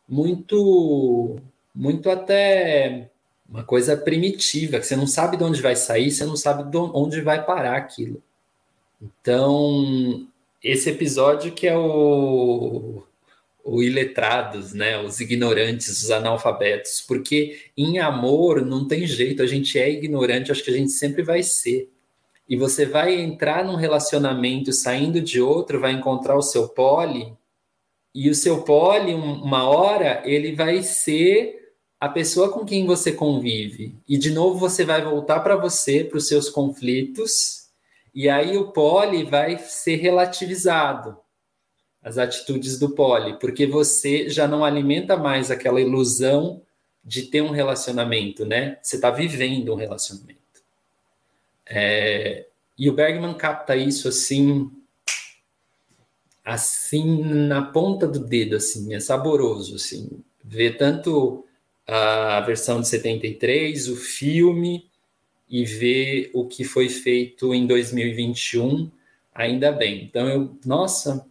[0.08, 1.38] muito
[1.74, 3.10] muito até
[3.48, 6.78] uma coisa primitiva, que você não sabe de onde vai sair, você não sabe de
[6.78, 8.22] onde vai parar aquilo.
[9.02, 10.28] Então,
[10.64, 13.04] esse episódio que é o,
[13.64, 19.78] o iletrados, né, os ignorantes, os analfabetos, porque em amor não tem jeito, a gente
[19.78, 21.90] é ignorante, acho que a gente sempre vai ser.
[22.48, 27.34] E você vai entrar num relacionamento saindo de outro, vai encontrar o seu pole,
[28.14, 31.65] e o seu pole, uma hora, ele vai ser
[32.06, 33.96] a pessoa com quem você convive.
[34.08, 37.70] E de novo você vai voltar para você, para os seus conflitos,
[38.14, 41.18] e aí o pole vai ser relativizado.
[42.04, 46.62] As atitudes do pole, porque você já não alimenta mais aquela ilusão
[47.04, 48.78] de ter um relacionamento, né?
[48.84, 50.40] Você está vivendo um relacionamento.
[51.66, 52.46] É...
[52.78, 54.70] E o Bergman capta isso assim,
[56.44, 60.08] assim na ponta do dedo, assim, é saboroso, assim,
[60.44, 61.44] ver tanto
[61.88, 64.90] a versão de 73, o filme
[65.50, 68.90] e ver o que foi feito em 2021,
[69.34, 70.04] ainda bem.
[70.04, 71.28] Então, eu, nossa,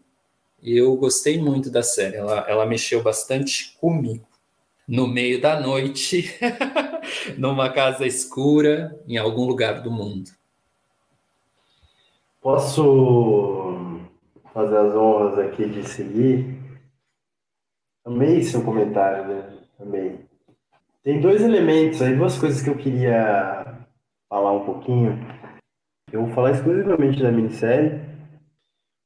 [0.63, 4.27] eu gostei muito da série, ela, ela mexeu bastante comigo.
[4.87, 6.31] No meio da noite,
[7.39, 10.31] numa casa escura, em algum lugar do mundo.
[12.41, 14.03] Posso
[14.53, 16.63] fazer as honras aqui de seguir?
[18.05, 19.59] Amei seu comentário, né?
[19.81, 20.34] Amei.
[21.05, 23.77] Tem dois elementos aí, duas coisas que eu queria
[24.27, 25.19] falar um pouquinho.
[26.11, 28.01] Eu vou falar exclusivamente da minissérie,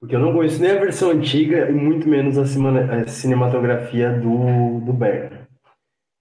[0.01, 2.47] porque eu não conheço nem a versão antiga e muito menos a,
[3.09, 5.49] cinematografia do, do Berger.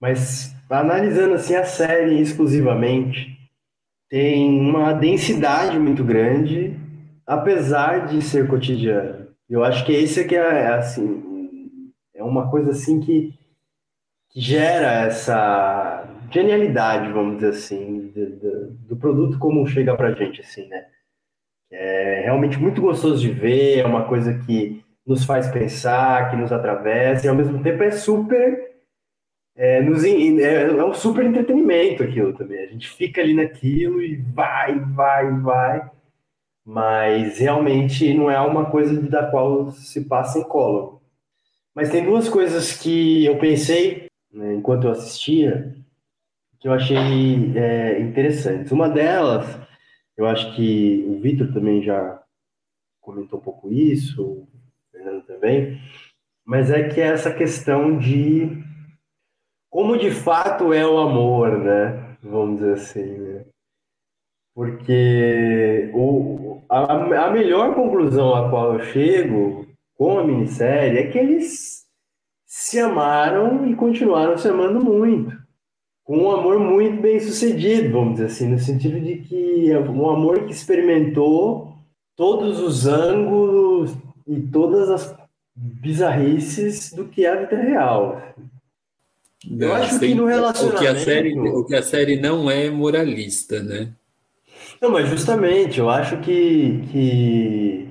[0.02, 3.38] Mas analisando assim a série exclusivamente,
[4.10, 6.76] tem uma densidade muito grande,
[7.24, 9.28] apesar de ser cotidiano.
[9.48, 13.37] Eu acho que esse é, é assim, é uma coisa assim que que
[14.38, 20.68] gera essa genialidade, vamos dizer assim, do, do, do produto como chega para gente, assim,
[20.68, 20.86] né?
[21.70, 26.52] É realmente muito gostoso de ver, é uma coisa que nos faz pensar, que nos
[26.52, 28.68] atravessa, e ao mesmo tempo é super.
[29.56, 32.60] É, nos, é, é um super entretenimento aquilo também.
[32.60, 35.90] A gente fica ali naquilo e vai, vai, vai,
[36.64, 41.02] mas realmente não é uma coisa da qual se passa em colo.
[41.74, 45.74] Mas tem duas coisas que eu pensei né, enquanto eu assistia,
[46.60, 48.72] que eu achei é, interessantes.
[48.72, 49.58] Uma delas,
[50.16, 52.22] eu acho que o Vitor também já
[53.00, 54.48] comentou um pouco isso, o
[54.90, 55.80] Fernando também,
[56.44, 58.62] mas é que é essa questão de
[59.70, 62.16] como de fato é o amor, né?
[62.22, 63.44] Vamos dizer assim, né?
[64.54, 71.18] Porque o, a, a melhor conclusão a qual eu chego com a minissérie é que
[71.18, 71.77] eles
[72.48, 75.36] se amaram e continuaram se amando muito.
[76.02, 80.08] Com um amor muito bem sucedido, vamos dizer assim, no sentido de que é um
[80.08, 81.74] amor que experimentou
[82.16, 83.94] todos os ângulos
[84.26, 85.14] e todas as
[85.54, 88.22] bizarrices do que é a vida real.
[89.58, 90.76] Eu acho que no relacionamento.
[90.76, 93.92] O que, a série, o que a série não é moralista, né?
[94.80, 97.88] Não, mas justamente, eu acho que, que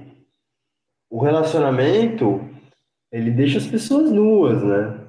[1.11, 2.41] o relacionamento
[3.11, 4.99] ele deixa as pessoas nuas, né?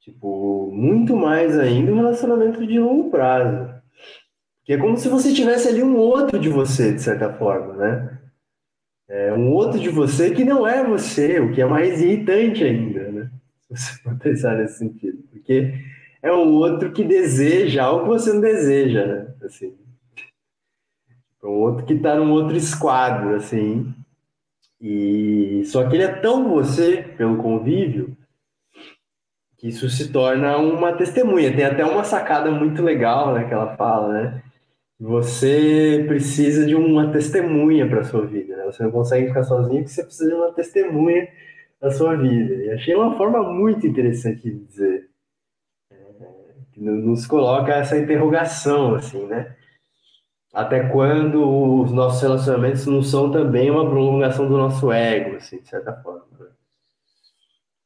[0.00, 3.72] Tipo, muito mais ainda um relacionamento de longo prazo.
[4.64, 8.18] Que é como se você tivesse ali um outro de você, de certa forma, né?
[9.08, 13.12] É um outro de você que não é você, o que é mais irritante ainda,
[13.12, 13.30] né?
[13.68, 15.22] Se você for pensar nesse sentido.
[15.30, 15.74] Porque
[16.22, 19.34] é um outro que deseja algo que você não deseja, né?
[19.44, 19.74] Assim,
[21.42, 23.92] é um outro que está num outro esquadro, assim.
[24.82, 28.16] E só que ele é tão você pelo convívio
[29.56, 31.54] que isso se torna uma testemunha.
[31.54, 34.42] Tem até uma sacada muito legal, né, que ela fala, né?
[34.98, 38.64] Você precisa de uma testemunha para sua vida, né?
[38.64, 41.28] Você não consegue ficar sozinho porque você precisa de uma testemunha
[41.80, 42.54] da sua vida.
[42.54, 45.08] E achei uma forma muito interessante de dizer.
[45.92, 45.96] É,
[46.72, 49.54] que nos coloca essa interrogação, assim, né?
[50.52, 51.42] Até quando
[51.80, 56.26] os nossos relacionamentos não são também uma prolongação do nosso ego, assim, de certa forma.
[56.38, 56.46] Né?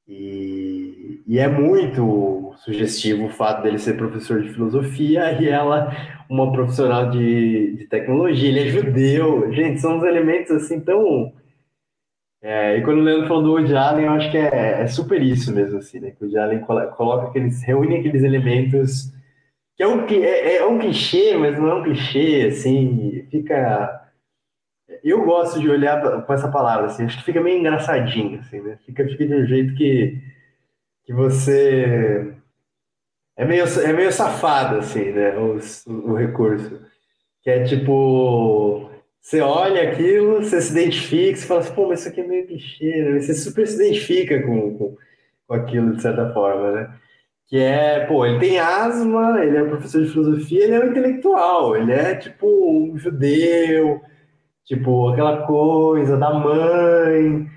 [0.08, 5.92] E, e, é muito sugestivo o fato dele ser professor de filosofia e ela
[6.28, 8.48] uma profissional de, de tecnologia.
[8.48, 9.52] Ele é judeu.
[9.52, 11.32] Gente, são uns elementos assim tão.
[12.42, 15.22] É, e quando o Leandro falou do Woody Allen, eu acho que é, é super
[15.22, 16.10] isso mesmo, assim, né?
[16.10, 19.12] Que o Woody Allen coloca aqueles, reúne aqueles elementos
[19.76, 24.02] que é um, é, é um clichê, mas não é um clichê, assim, fica...
[25.04, 28.78] Eu gosto de olhar com essa palavra, assim, acho que fica meio engraçadinho, assim, né?
[28.86, 30.18] Fica, fica de um jeito que,
[31.04, 32.34] que você...
[33.36, 35.58] É meio, é meio safado, assim, né, o,
[35.88, 36.80] o recurso.
[37.42, 38.90] Que é tipo...
[39.20, 42.46] Você olha aquilo, você se identifica, você fala assim, pô, mas isso aqui é meio
[42.46, 43.20] clichê, né?
[43.20, 44.96] Você super se identifica com, com,
[45.48, 46.94] com aquilo, de certa forma, né?
[47.48, 51.76] Que é, pô, ele tem asma, ele é professor de filosofia, ele é um intelectual,
[51.76, 54.00] ele é tipo um judeu,
[54.64, 57.48] tipo aquela coisa da mãe.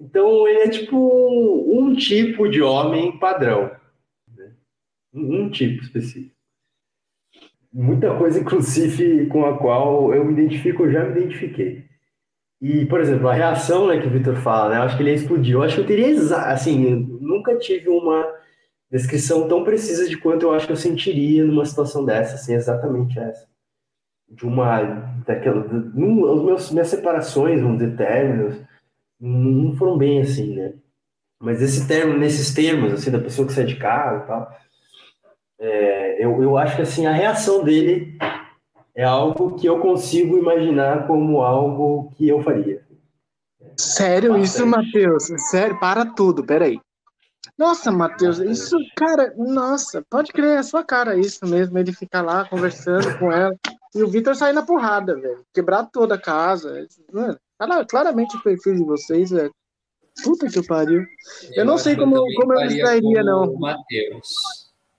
[0.00, 3.70] Então ele é tipo um, tipo de homem padrão,
[4.36, 4.52] né?
[5.14, 6.34] um, tipo específico.
[7.72, 11.84] Muita coisa, inclusive, com a qual eu me identifico, eu já me identifiquei.
[12.60, 15.10] E, por exemplo, a reação né, que o Victor fala, né, eu acho que ele
[15.10, 15.54] ia explodir.
[15.54, 16.08] Eu acho que eu teria,
[16.46, 18.26] assim, eu nunca tive uma
[18.90, 23.18] descrição tão precisa de quanto eu acho que eu sentiria numa situação dessa, assim, exatamente
[23.18, 23.46] essa.
[24.28, 24.82] De uma,
[25.26, 28.60] daquela, num, os meus, minhas separações, vamos dizer, términos,
[29.20, 30.74] não foram bem assim, né?
[31.38, 34.50] Mas esse termo, nesses termos, assim, da pessoa que sai de casa e tal,
[35.58, 38.16] é, eu, eu acho que, assim, a reação dele
[38.94, 42.84] é algo que eu consigo imaginar como algo que eu faria.
[43.76, 45.24] Sério isso, Matheus?
[45.50, 46.80] Sério, para tudo, peraí.
[47.58, 52.46] Nossa, Matheus, isso, cara, nossa, pode crer, é sua cara isso mesmo, ele ficar lá
[52.46, 53.56] conversando com ela
[53.94, 56.86] e o Vitor sair na porrada, velho, quebrar toda a casa.
[57.10, 57.38] Mano,
[57.88, 59.50] claramente o perfil de vocês, velho.
[60.22, 61.00] Puta que pariu.
[61.00, 61.06] Eu,
[61.56, 63.54] eu não sei como, eu como eu sairia, não.
[63.54, 64.28] Matheus.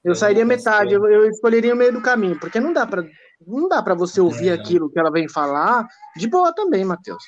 [0.03, 3.03] Eu, eu sairia metade, eu, eu escolheria o meio do caminho, porque não dá para
[3.45, 4.53] não dá para você ouvir é.
[4.53, 7.23] aquilo que ela vem falar de boa também, Matheus.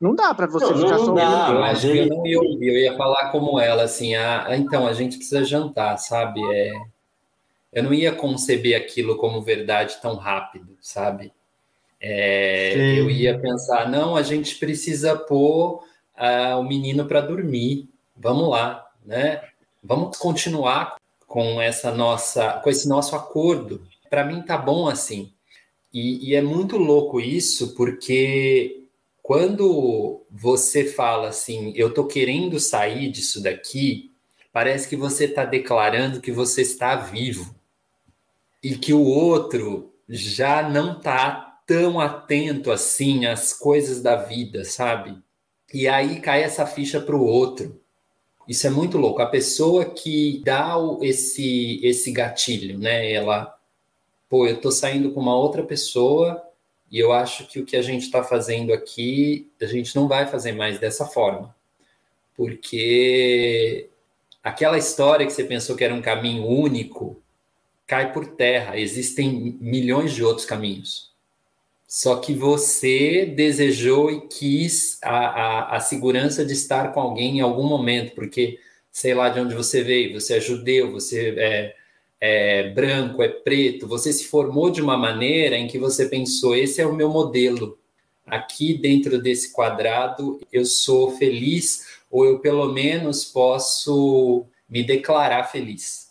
[0.00, 2.40] Não dá para você não, ficar não só dá, Eu acho que eu não ia
[2.40, 6.40] ouvir, eu ia falar como ela, assim, ah, então, a gente precisa jantar, sabe?
[6.52, 6.72] É...
[7.72, 11.32] Eu não ia conceber aquilo como verdade tão rápido, sabe?
[12.00, 12.98] É...
[12.98, 15.82] eu ia pensar, não, a gente precisa pôr
[16.16, 19.42] uh, o menino para dormir, vamos lá, né?
[19.82, 23.86] Vamos continuar com essa nossa, com esse nosso acordo.
[24.10, 25.32] Para mim tá bom assim.
[25.96, 28.84] E, e é muito louco isso, porque
[29.22, 34.12] quando você fala assim, eu tô querendo sair disso daqui,
[34.52, 37.56] parece que você está declarando que você está vivo
[38.62, 45.16] e que o outro já não está tão atento assim às coisas da vida, sabe?
[45.72, 47.80] E aí cai essa ficha para o outro.
[48.46, 49.22] Isso é muito louco.
[49.22, 53.10] A pessoa que dá esse esse gatilho, né?
[53.10, 53.55] Ela
[54.28, 56.42] pô, eu tô saindo com uma outra pessoa
[56.90, 60.26] e eu acho que o que a gente está fazendo aqui, a gente não vai
[60.26, 61.54] fazer mais dessa forma.
[62.36, 63.88] Porque
[64.42, 67.20] aquela história que você pensou que era um caminho único
[67.86, 68.78] cai por terra.
[68.78, 71.14] Existem milhões de outros caminhos.
[71.86, 77.40] Só que você desejou e quis a, a, a segurança de estar com alguém em
[77.40, 78.58] algum momento, porque
[78.90, 81.76] sei lá de onde você veio, você é judeu, você é
[82.26, 86.80] é branco, é preto, você se formou de uma maneira em que você pensou: esse
[86.80, 87.78] é o meu modelo.
[88.26, 96.10] Aqui dentro desse quadrado eu sou feliz, ou eu pelo menos posso me declarar feliz.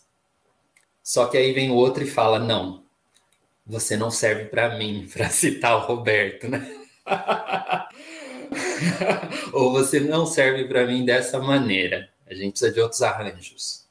[1.02, 2.82] Só que aí vem o outro e fala: não,
[3.66, 6.66] você não serve para mim, para citar o Roberto, né?
[9.52, 12.08] ou você não serve para mim dessa maneira.
[12.26, 13.85] A gente precisa de outros arranjos.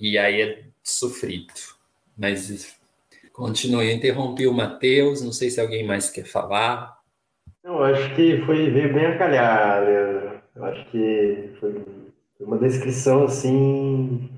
[0.00, 1.52] E aí é sofrido.
[2.16, 2.78] Mas
[3.32, 3.90] continue.
[3.90, 6.98] Eu interrompi o Matheus, não sei se alguém mais quer falar.
[7.62, 10.40] Eu acho que foi, veio bem a calhar, Leandro.
[10.56, 11.84] Eu acho que foi
[12.40, 14.30] uma descrição assim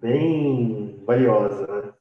[0.00, 1.92] bem valiosa, né?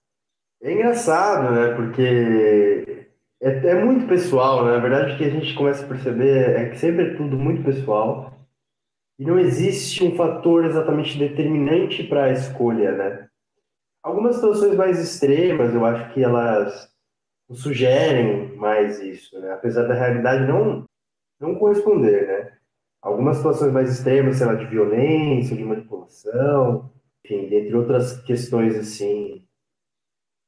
[0.61, 1.73] É engraçado, né?
[1.75, 3.07] Porque
[3.41, 4.73] é, é muito pessoal, né?
[4.73, 8.36] Na verdade, que a gente começa a perceber é que sempre é tudo muito pessoal
[9.19, 13.27] e não existe um fator exatamente determinante para a escolha, né?
[14.03, 16.89] Algumas situações mais extremas, eu acho que elas
[17.51, 19.51] sugerem mais isso, né?
[19.53, 20.85] Apesar da realidade não
[21.39, 22.57] não corresponder, né?
[23.01, 26.91] Algumas situações mais extremas, sei lá, de violência, de manipulação,
[27.23, 29.45] enfim, entre outras questões assim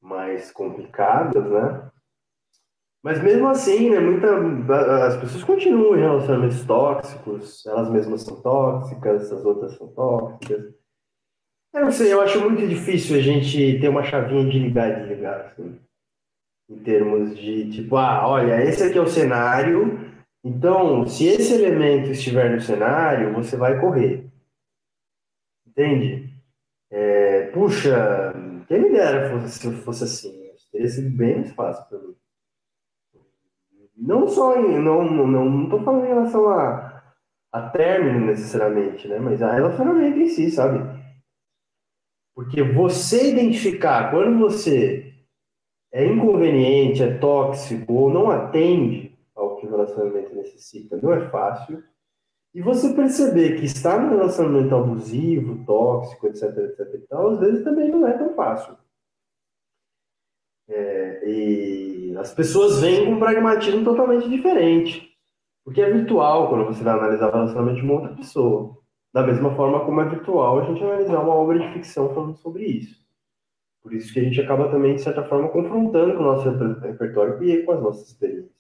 [0.02, 1.92] mais complicadas, né?
[3.04, 9.32] Mas mesmo assim, né, muita, as pessoas continuam em relacionamentos tóxicos, elas mesmas são tóxicas,
[9.32, 10.74] as outras são tóxicas.
[11.74, 14.96] Eu não sei, eu acho muito difícil a gente ter uma chavinha de ligar e
[15.02, 15.80] desligar, assim,
[16.70, 20.10] em termos de tipo, ah, olha, esse aqui é o cenário,
[20.44, 24.26] então, se esse elemento estiver no cenário, você vai correr.
[25.68, 26.34] Entende?
[26.90, 28.34] É, puxa,
[28.68, 32.16] quem me dera fosse, se fosse assim, teria sido bem mais fácil para mim.
[34.00, 37.04] Não só em, não, não, não, estou falando em relação a,
[37.52, 39.20] a término necessariamente, né?
[39.20, 40.80] Mas a relacionamento em si, sabe?
[42.34, 45.14] Porque você identificar quando você
[45.92, 51.84] é inconveniente, é tóxico ou não atende ao que o relacionamento necessita, não é fácil.
[52.54, 57.64] E você perceber que está no relacionamento abusivo, tóxico, etc, etc e tal, às vezes
[57.64, 58.76] também não é tão fácil.
[60.70, 65.10] É, e as pessoas vêm com um pragmatismo totalmente diferente.
[65.66, 68.78] Porque é virtual quando você vai analisar o relacionamento de uma outra pessoa.
[69.12, 72.66] Da mesma forma como é virtual a gente analisar uma obra de ficção falando sobre
[72.66, 73.00] isso.
[73.82, 77.44] Por isso que a gente acaba também, de certa forma, confrontando com o nosso repertório
[77.44, 78.52] e com as nossas experiências.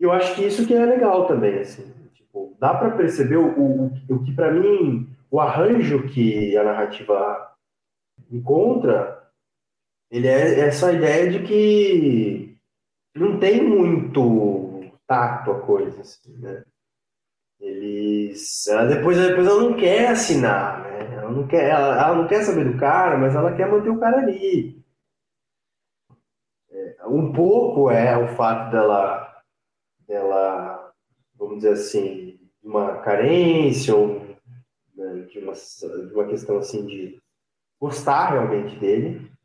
[0.00, 1.92] E eu acho que isso que é legal também, assim.
[2.14, 7.52] Tipo, dá para perceber o, o, o que, para mim, o arranjo que a narrativa
[8.30, 9.25] encontra
[10.10, 12.58] ele é essa ideia de que
[13.14, 16.64] não tem muito tato a coisa, assim, né?
[17.58, 21.14] Eles, ela depois, depois ela não quer assinar, né?
[21.14, 23.98] Ela não quer, ela, ela não quer saber do cara, mas ela quer manter o
[23.98, 24.84] cara ali.
[26.70, 29.42] É, um pouco é o fato dela,
[30.06, 30.92] dela,
[31.34, 34.20] vamos dizer assim, uma carência ou
[34.94, 37.18] né, de, uma, de uma questão assim de
[37.80, 39.35] gostar realmente dele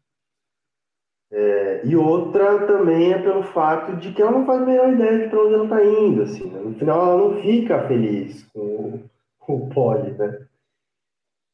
[1.32, 5.19] é, e outra também é pelo fato de que ela não faz a melhor ideia
[5.19, 6.21] de para onde ela está indo.
[6.23, 6.59] Assim, né?
[6.59, 8.99] No final, ela não fica feliz com,
[9.39, 10.45] com o Polly, né?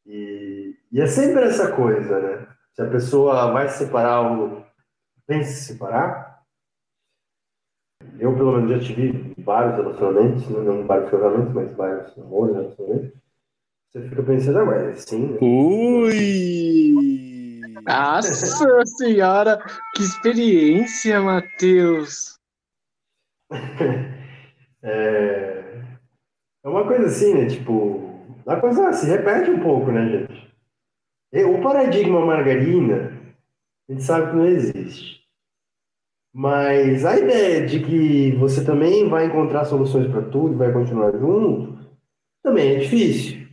[0.05, 2.47] E, e, é sempre essa coisa, né?
[2.73, 4.63] Se a pessoa vai se separar ou
[5.27, 6.41] pensa se separar,
[8.19, 10.59] eu pelo menos já tive vários relacionamentos, né?
[10.61, 13.11] não vários casamentos, mas vários namoros, relacionamentos.
[13.91, 15.33] Você fica pensando, ah, mas sim.
[15.33, 15.37] Né?
[15.41, 17.26] Ui!
[17.85, 19.59] Nossa senhora,
[19.95, 22.37] que experiência, Matheus!
[24.83, 25.81] É...
[26.63, 27.47] é uma coisa assim, né?
[27.47, 28.07] Tipo,
[28.45, 30.47] a coisa se repete um pouco, né, gente?
[31.45, 33.11] O paradigma margarina,
[33.89, 35.17] a gente sabe que não existe.
[36.33, 41.77] Mas a ideia de que você também vai encontrar soluções para tudo vai continuar junto,
[42.43, 43.47] também é difícil.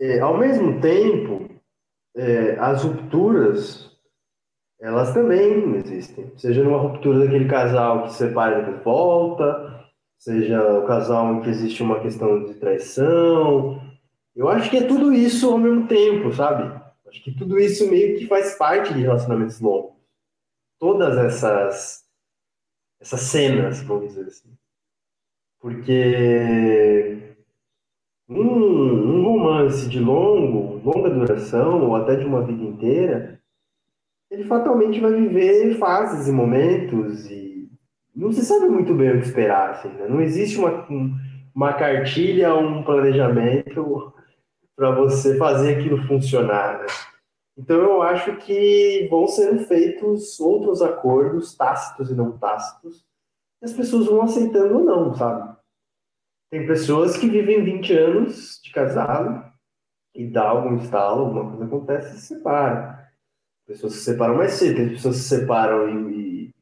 [0.00, 1.47] É, ao mesmo tempo,
[2.18, 3.96] é, as rupturas,
[4.80, 6.32] elas também existem.
[6.36, 9.86] Seja numa ruptura daquele casal que se separa e volta,
[10.18, 13.80] seja o casal em que existe uma questão de traição.
[14.34, 16.64] Eu acho que é tudo isso ao mesmo tempo, sabe?
[17.06, 19.96] Acho que tudo isso meio que faz parte de relacionamentos longos.
[20.78, 22.04] Todas essas
[23.00, 24.52] essas cenas, vamos dizer assim.
[25.60, 27.27] Porque
[28.28, 33.40] um, um romance de longo, longa duração, ou até de uma vida inteira,
[34.30, 37.68] ele fatalmente vai viver fases e momentos e
[38.14, 39.70] não se sabe muito bem o que esperar.
[39.70, 40.06] Assim, né?
[40.08, 40.86] Não existe uma,
[41.54, 44.12] uma cartilha, um planejamento
[44.76, 46.80] para você fazer aquilo funcionar.
[46.80, 46.86] Né?
[47.56, 53.04] Então eu acho que vão sendo feitos outros acordos, tácitos e não tácitos,
[53.60, 55.57] e as pessoas vão aceitando ou não, sabe?
[56.50, 59.44] Tem pessoas que vivem 20 anos de casado
[60.14, 62.98] e dá algum estalo, alguma coisa acontece e se separam.
[63.66, 66.54] Pessoas se separam mais cedo, tem pessoas que se separam e, e,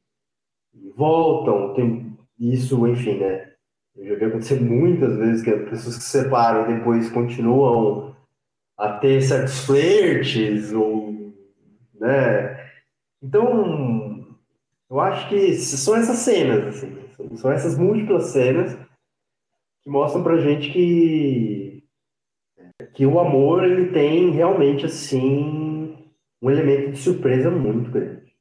[0.74, 1.72] e voltam.
[1.74, 3.52] Tem isso, enfim, né?
[3.94, 8.14] Eu já vi acontecer muitas vezes que pessoas que se separam e depois continuam
[8.76, 11.32] a ter certos flertes, ou,
[11.94, 12.70] né?
[13.22, 14.36] Então,
[14.90, 16.94] eu acho que são essas cenas, assim,
[17.36, 18.76] são essas múltiplas cenas
[19.86, 21.84] que mostram pra gente que
[22.92, 25.96] que o amor ele tem realmente assim
[26.42, 28.34] um elemento de surpresa muito grande.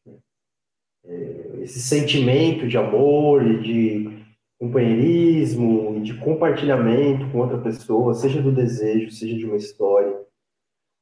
[1.05, 4.25] É, esse sentimento de amor e de
[4.59, 10.19] companheirismo, de compartilhamento com outra pessoa, seja do desejo, seja de uma história,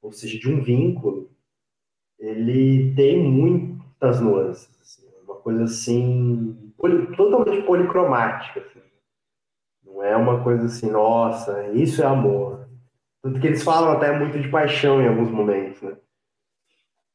[0.02, 1.32] ou seja de um vínculo,
[2.20, 4.70] ele tem muitas nuances.
[4.82, 6.74] Assim, uma coisa assim,
[7.16, 8.60] totalmente policromática.
[8.60, 8.93] Assim.
[9.94, 12.68] Não é uma coisa assim, nossa, isso é amor.
[13.22, 15.96] Tanto que eles falam até muito de paixão em alguns momentos, né?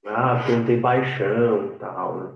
[0.06, 2.30] Ah, porque não tem paixão e tal, né?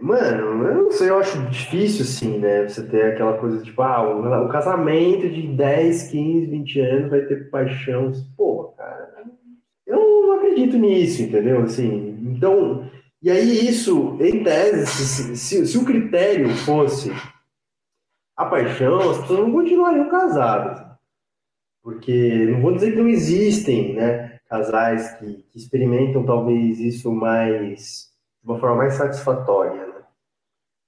[0.00, 2.66] Mano, eu não sei, eu acho difícil, assim, né?
[2.68, 7.50] Você ter aquela coisa tipo, ah, o, casamento de 10, 15, 20 anos vai ter
[7.50, 8.12] paixão.
[8.36, 9.24] Pô, cara,
[9.86, 11.62] eu não acredito nisso, entendeu?
[11.62, 12.88] Assim, então,
[13.22, 17.12] e aí isso, em tese, se, se, se o critério fosse
[18.36, 20.84] a paixão, as pessoas não continuariam casadas.
[21.82, 24.38] Porque não vou dizer que não existem, né?
[24.48, 28.12] Casais que, que experimentam talvez isso mais
[28.42, 30.02] de uma forma mais satisfatória, né?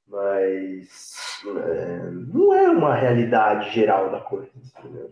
[0.06, 4.50] Mas é, não é uma realidade geral da coisa.
[4.78, 5.10] Entendeu?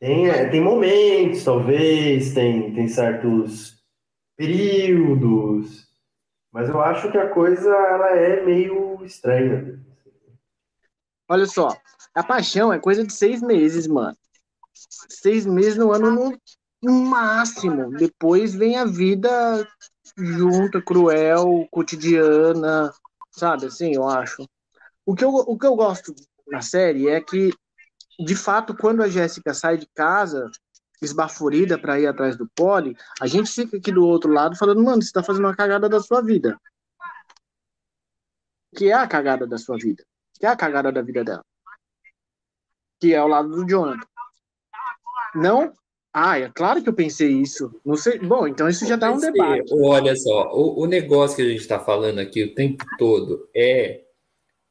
[0.00, 3.80] Tem, é, tem momentos, talvez, tem, tem certos
[4.36, 5.88] períodos,
[6.52, 9.78] mas eu acho que a coisa ela é meio estranha.
[11.32, 11.74] Olha só,
[12.14, 14.14] a paixão é coisa de seis meses, mano.
[15.08, 16.38] Seis meses no ano
[16.82, 17.90] no, máximo.
[17.92, 19.66] Depois vem a vida
[20.14, 22.92] junta, cruel, cotidiana,
[23.30, 23.64] sabe?
[23.64, 24.46] Assim, eu acho.
[25.06, 26.14] O que eu, o que eu gosto
[26.46, 27.50] na série é que,
[28.20, 30.50] de fato, quando a Jéssica sai de casa,
[31.00, 35.00] esbaforida para ir atrás do Poli, a gente fica aqui do outro lado falando, mano,
[35.00, 36.60] você tá fazendo uma cagada da sua vida.
[38.76, 40.04] Que é a cagada da sua vida.
[40.42, 41.44] Que é a cagada da vida dela.
[43.00, 44.04] Que é ao lado do Jonathan.
[45.36, 45.72] Não
[46.12, 47.80] ah, é claro que eu pensei isso.
[47.86, 48.18] Não sei.
[48.18, 49.72] Bom, então isso já dá um debate.
[49.72, 54.02] Olha só, o, o negócio que a gente está falando aqui o tempo todo é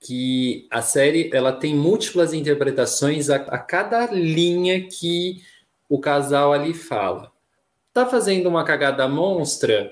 [0.01, 5.41] que a série ela tem múltiplas interpretações a, a cada linha que
[5.87, 7.31] o casal ali fala.
[7.93, 9.89] Tá fazendo uma cagada monstra?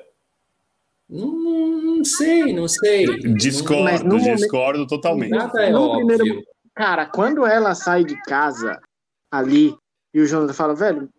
[1.07, 1.68] Não,
[1.99, 3.05] não sei, não sei.
[3.33, 5.31] Discordo, discordo totalmente.
[5.31, 6.17] Nada é no óbvio.
[6.17, 6.43] Primeiro,
[6.73, 8.79] cara, quando ela sai de casa
[9.31, 9.75] ali
[10.13, 11.09] e o Jonathan fala, velho,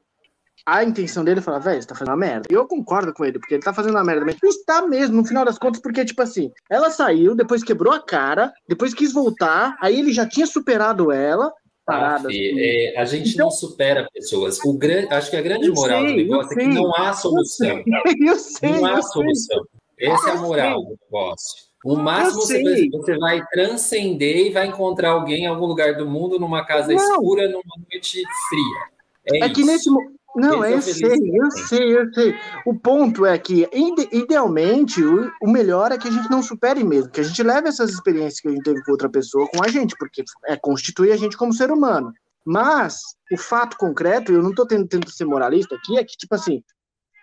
[0.66, 2.48] a intenção dele é falar, velho, você tá fazendo uma merda.
[2.50, 4.24] E eu concordo com ele, porque ele tá fazendo uma merda.
[4.24, 8.00] Mas está mesmo, no final das contas, porque, tipo assim, ela saiu, depois quebrou a
[8.00, 11.52] cara, depois quis voltar, aí ele já tinha superado ela.
[11.84, 14.58] Parada, ah, é, a gente então, não supera pessoas.
[14.64, 15.06] O gran...
[15.10, 17.82] Acho que a grande moral sei, do negócio é que não há solução.
[18.20, 19.64] Eu sei, não há solução.
[20.00, 21.70] Essa é a moral do negócio.
[21.84, 26.38] O máximo você, você, vai transcender e vai encontrar alguém em algum lugar do mundo,
[26.38, 26.96] numa casa não.
[26.96, 29.40] escura, numa noite fria.
[29.40, 29.88] É, é que nesse,
[30.36, 32.34] não, eu sei, eu sei, eu sei.
[32.64, 33.68] O ponto é que,
[34.12, 37.90] idealmente, o, melhor é que a gente não supere mesmo, que a gente leve essas
[37.90, 41.16] experiências que a gente teve com outra pessoa com a gente, porque é, constitui a
[41.16, 42.12] gente como ser humano.
[42.44, 43.00] Mas
[43.32, 46.62] o fato concreto, eu não estou tentando ser moralista aqui, é que, tipo assim,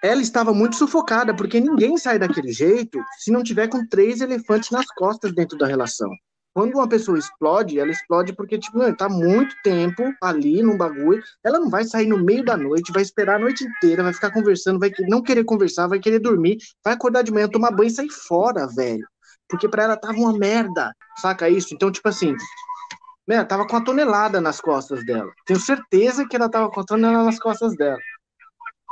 [0.04, 4.72] ela estava muito sufocada, porque ninguém sai daquele jeito se não tiver com três elefantes
[4.72, 6.10] nas costas dentro da relação
[6.58, 11.22] quando uma pessoa explode, ela explode porque, tipo, não, tá muito tempo ali num bagulho,
[11.43, 14.32] ela não vai sair no meio da noite, vai esperar a noite inteira, vai ficar
[14.32, 17.91] conversando, vai não querer conversar, vai querer dormir, vai acordar de manhã, tomar banho e
[17.91, 19.08] sair fora, velho.
[19.48, 20.91] Porque pra ela tava uma merda,
[21.22, 21.76] saca isso?
[21.76, 22.36] Então, tipo assim,
[23.28, 25.32] né, tava com uma tonelada nas costas dela.
[25.45, 28.00] Tenho certeza que ela tava com a tonelada nas costas dela.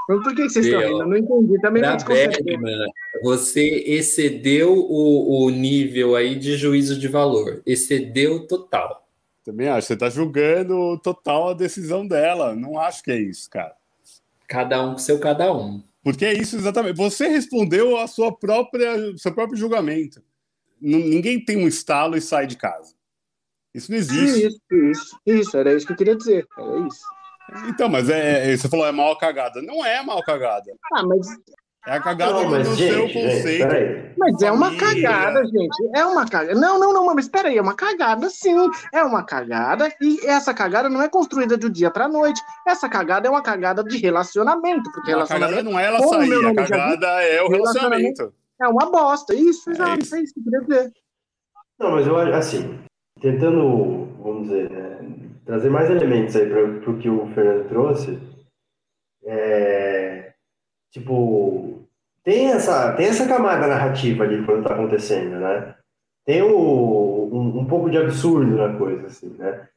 [0.07, 1.01] Mas por que, vocês estão rindo?
[1.01, 1.59] Eu não entendi.
[1.59, 2.87] Também Na Bergman,
[3.23, 7.61] você excedeu o, o nível aí de juízo de valor.
[7.65, 9.07] Excedeu total.
[9.43, 9.87] Também acho.
[9.87, 12.55] Você está julgando total a decisão dela.
[12.55, 13.75] Não acho que é isso, cara.
[14.47, 15.81] Cada um com seu cada um.
[16.03, 16.97] Porque é isso exatamente.
[16.97, 20.21] Você respondeu a sua própria, seu próprio julgamento.
[20.79, 22.93] Ninguém tem um estalo e sai de casa.
[23.73, 24.47] Isso não existe.
[24.47, 25.57] Isso, isso, isso.
[25.57, 26.47] Era isso que eu queria dizer.
[26.57, 27.01] Era isso.
[27.67, 29.61] Então, mas é, é, você falou é mal cagada.
[29.61, 30.71] Não é mal cagada.
[30.93, 31.27] Ah, mas.
[31.87, 33.69] É a cagada não, mas, no gente, seu conceito.
[33.69, 35.89] Gente, mas é uma cagada, gente.
[35.95, 36.59] É uma cagada.
[36.59, 38.55] Não, não, não, mas espera aí, é uma cagada, sim.
[38.91, 39.93] É uma cagada.
[40.01, 42.41] E essa cagada não é construída de um dia pra noite.
[42.67, 44.91] Essa cagada é uma cagada de relacionamento.
[44.91, 45.51] Porque a relacionamento.
[45.51, 48.33] cagada não é ela sair, a cagada é o relacionamento.
[48.59, 49.35] É uma bosta.
[49.35, 49.99] Isso, é exato.
[49.99, 50.15] Isso.
[50.15, 50.93] É isso que eu queria dizer.
[51.77, 52.79] Não, mas eu acho assim,
[53.21, 54.99] tentando, vamos dizer, né,
[55.45, 58.19] trazer mais elementos aí para o que o Fernando trouxe,
[59.23, 60.33] é,
[60.91, 61.87] tipo,
[62.23, 65.75] tem essa, tem essa camada narrativa ali quando está acontecendo, né?
[66.25, 69.69] tem o, um, um pouco de absurdo na coisa, assim, né?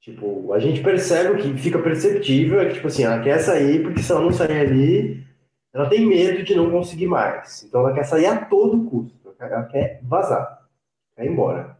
[0.00, 3.82] Tipo, a gente percebe o que fica perceptível é que, tipo assim, ela quer sair
[3.82, 5.26] porque se ela não sair ali,
[5.74, 7.62] ela tem medo de não conseguir mais.
[7.64, 9.34] Então ela quer sair a todo custo.
[9.38, 10.66] Ela quer vazar,
[11.14, 11.76] quer ir embora,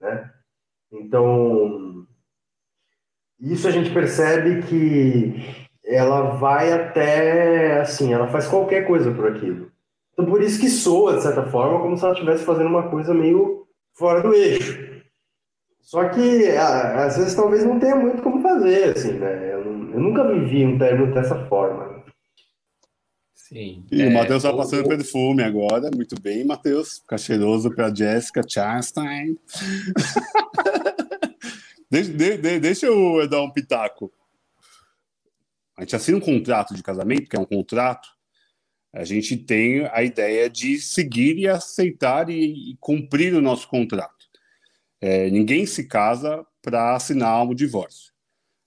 [0.00, 0.32] né?
[0.92, 1.89] Então,
[3.40, 5.34] isso a gente percebe que
[5.84, 9.70] ela vai até, assim, ela faz qualquer coisa por aquilo.
[10.12, 13.14] Então por isso que soa, de certa forma, como se ela estivesse fazendo uma coisa
[13.14, 14.90] meio fora do eixo.
[15.80, 19.54] Só que às vezes talvez não tenha muito como fazer, assim, né?
[19.54, 22.04] Eu, eu nunca vivi um término dessa forma.
[23.34, 23.84] Sim.
[23.90, 27.00] E é, o Matheus tá passando perfume agora, muito bem, Matheus.
[27.00, 29.36] Fica cheiroso para Jessica Chastain.
[31.90, 34.12] deixa, de, deixa eu dar um pitaco.
[35.76, 38.08] A gente assina um contrato de casamento, que é um contrato,
[38.92, 44.26] a gente tem a ideia de seguir e aceitar e, e cumprir o nosso contrato.
[45.00, 48.12] É, ninguém se casa para assinar um divórcio.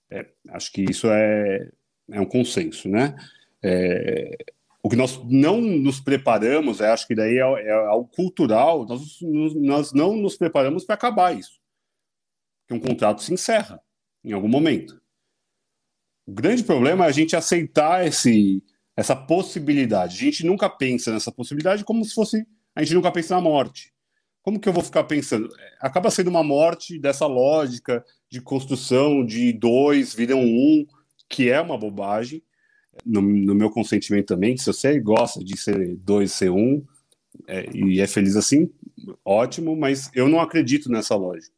[0.10, 1.70] É, acho que isso é,
[2.12, 3.16] é um consenso, né?
[3.62, 4.38] É,
[4.82, 9.20] o que nós não nos preparamos, é, acho que daí é, é algo cultural, nós,
[9.56, 11.63] nós não nos preparamos para acabar isso.
[12.74, 13.80] Que um contrato se encerra
[14.24, 15.02] em algum momento.
[16.26, 18.64] O grande problema é a gente aceitar esse,
[18.96, 20.16] essa possibilidade.
[20.16, 22.48] A gente nunca pensa nessa possibilidade como se fosse.
[22.76, 23.94] A gente nunca pensa na morte.
[24.42, 25.50] Como que eu vou ficar pensando?
[25.80, 30.86] Acaba sendo uma morte dessa lógica de construção de dois viram um,
[31.30, 32.42] que é uma bobagem.
[33.06, 36.86] No, no meu consentimento também, se você gosta de ser dois, ser um,
[37.48, 38.70] é, e é feliz assim,
[39.26, 41.54] ótimo, mas eu não acredito nessa lógica.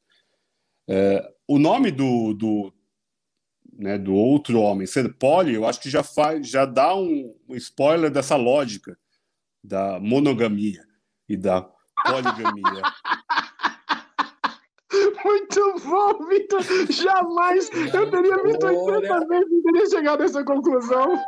[0.87, 2.73] É, o nome do, do,
[3.77, 7.55] né, do outro homem ser poli, eu acho que já faz, já dá um, um
[7.55, 8.97] spoiler dessa lógica
[9.63, 10.83] da monogamia
[11.27, 11.67] e da
[12.05, 12.81] poligamia.
[15.25, 16.61] Muito bom, Vitor.
[16.89, 21.19] Jamais eu teria visto 80 vezes e teria chegado a essa conclusão.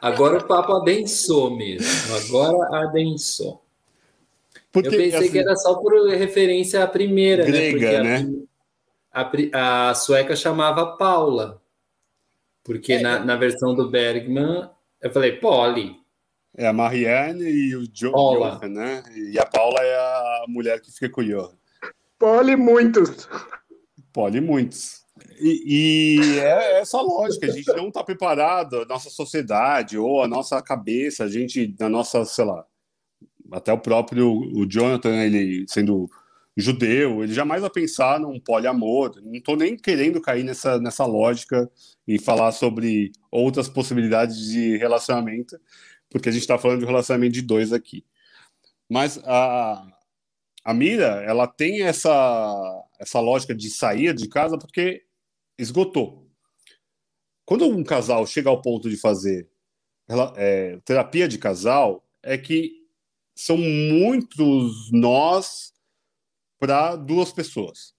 [0.00, 1.86] Agora o papo adensou mesmo.
[2.16, 3.62] Agora adensou.
[4.72, 7.50] Porque, eu pensei assim, que era só por referência à primeira, né?
[7.50, 8.32] grega, né?
[9.12, 11.60] A, a sueca chamava Paula.
[12.64, 15.96] Porque é, na, na versão do Bergman, eu falei, Polly.
[16.56, 19.02] É a Marianne e o jo Johan, né?
[19.14, 21.56] E a Paula é a mulher que fica com o Johan.
[22.18, 23.28] Polly muitos.
[24.12, 25.02] Polly muitos.
[25.40, 30.28] E, e é essa lógica, a gente não está preparado, a nossa sociedade ou a
[30.28, 32.64] nossa cabeça, a gente, na nossa, sei lá,
[33.50, 36.08] até o próprio o Jonathan, ele sendo
[36.56, 39.20] judeu, ele jamais vai pensar num poliamor.
[39.22, 41.70] Não estou nem querendo cair nessa, nessa lógica
[42.06, 45.58] e falar sobre outras possibilidades de relacionamento,
[46.10, 48.04] porque a gente está falando de um relacionamento de dois aqui.
[48.88, 49.86] Mas a,
[50.64, 55.04] a Mira, ela tem essa, essa lógica de sair de casa porque
[55.58, 56.28] esgotou.
[57.44, 59.48] Quando um casal chega ao ponto de fazer
[60.36, 62.82] é, terapia de casal, é que
[63.34, 65.72] são muitos nós
[66.62, 67.92] para duas pessoas.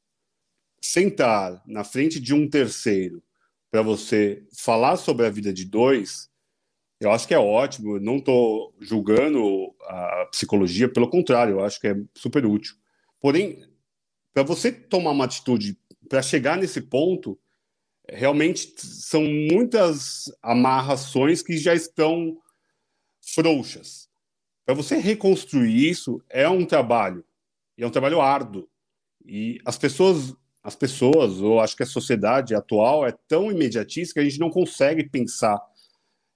[0.81, 3.21] Sentar na frente de um terceiro
[3.69, 6.29] para você falar sobre a vida de dois,
[6.97, 7.97] eu acho que é ótimo.
[7.97, 12.73] Eu não estou julgando a psicologia, pelo contrário, eu acho que é super útil.
[13.19, 13.67] Porém,
[14.33, 17.37] para você tomar uma atitude para chegar nesse ponto,
[18.07, 22.37] realmente são muitas amarrações que já estão
[23.19, 24.07] frouxas.
[24.65, 27.25] Para você reconstruir isso é um trabalho.
[27.77, 28.67] E é um trabalho árduo.
[29.25, 34.19] E as pessoas, as pessoas, ou acho que a sociedade atual é tão imediatista que
[34.19, 35.59] a gente não consegue pensar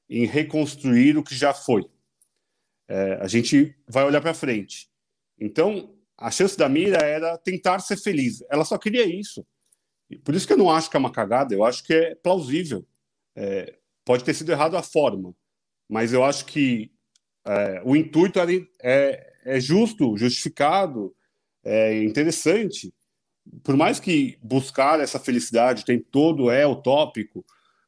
[0.09, 1.85] em reconstruir o que já foi.
[2.87, 4.89] É, a gente vai olhar para frente.
[5.39, 8.41] Então, a chance da Mira era tentar ser feliz.
[8.49, 9.45] Ela só queria isso.
[10.23, 12.87] Por isso que eu não acho que é uma cagada, eu acho que é plausível.
[13.35, 15.35] É, pode ter sido errado a forma,
[15.87, 16.91] mas eu acho que
[17.45, 18.39] é, o intuito
[18.81, 21.13] é, é justo, justificado,
[21.63, 22.93] é interessante.
[23.63, 27.45] Por mais que buscar essa felicidade o tempo todo é utópico,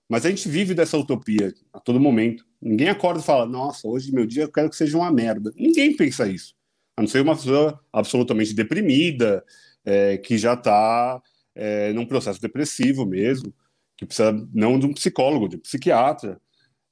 [0.07, 2.45] mas a gente vive dessa utopia a todo momento.
[2.61, 5.51] Ninguém acorda e fala, nossa, hoje meu dia eu quero que seja uma merda.
[5.55, 6.55] Ninguém pensa isso.
[6.97, 9.43] A não ser uma pessoa absolutamente deprimida,
[9.86, 11.22] é, que já está
[11.55, 13.53] é, num processo depressivo mesmo,
[13.95, 16.41] que precisa não de um psicólogo, de um psiquiatra.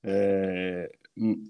[0.03, 0.91] É,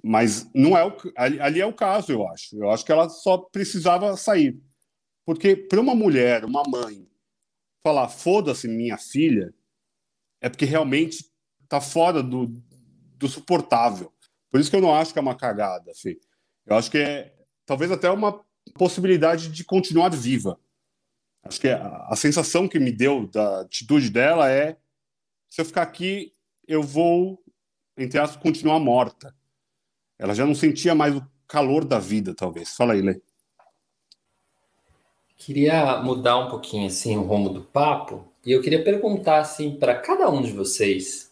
[0.03, 2.55] mas não é o, ali, é o caso, eu acho.
[2.55, 4.57] Eu acho que ela só precisava sair.
[5.28, 7.05] Porque para uma mulher, uma mãe,
[7.84, 9.53] falar foda-se minha filha,
[10.39, 11.30] é porque realmente
[11.61, 12.47] está fora do,
[13.17, 14.13] do suportável.
[14.49, 16.17] Por isso que eu não acho que é uma cagada, Fê.
[16.65, 18.41] Eu acho que é talvez até uma
[18.75, 20.57] possibilidade de continuar viva.
[21.43, 24.78] Acho que a, a sensação que me deu da atitude dela é:
[25.49, 26.34] se eu ficar aqui,
[26.65, 27.43] eu vou,
[27.97, 29.36] entre aspas, continuar morta.
[30.17, 32.73] Ela já não sentia mais o calor da vida, talvez.
[32.78, 33.21] Fala aí, Lê.
[35.38, 39.96] Queria mudar um pouquinho assim o rumo do papo e eu queria perguntar assim para
[39.96, 41.28] cada um de vocês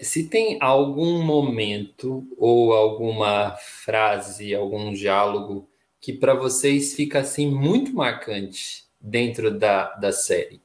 [0.00, 5.68] se tem algum momento ou alguma frase, algum diálogo
[6.00, 10.60] que para vocês fica assim muito marcante dentro da, da série.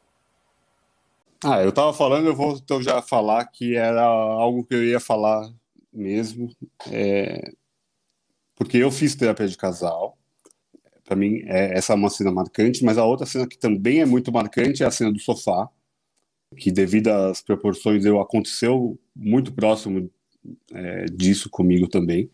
[1.43, 4.99] Ah, eu estava falando, eu vou então já falar que era algo que eu ia
[4.99, 5.49] falar
[5.93, 6.49] mesmo,
[6.91, 7.53] é...
[8.55, 10.17] porque eu fiz terapia de casal.
[11.09, 14.05] Para mim, é, essa é uma cena marcante, mas a outra cena que também é
[14.05, 15.67] muito marcante é a cena do sofá,
[16.55, 20.07] que devido às proporções eu aconteceu muito próximo
[20.71, 22.29] é, disso comigo também.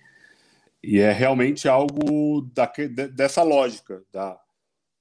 [0.84, 2.70] E é realmente algo da,
[3.16, 4.38] dessa lógica da,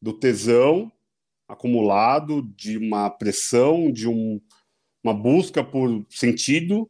[0.00, 0.92] do tesão
[1.48, 4.40] acumulado, de uma pressão, de um,
[5.02, 6.88] uma busca por sentido,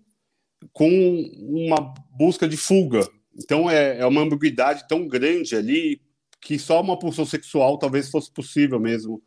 [0.70, 0.90] com
[1.38, 3.08] uma busca de fuga.
[3.34, 6.03] Então é, é uma ambiguidade tão grande ali
[6.44, 9.22] que só uma pulsão sexual talvez fosse possível mesmo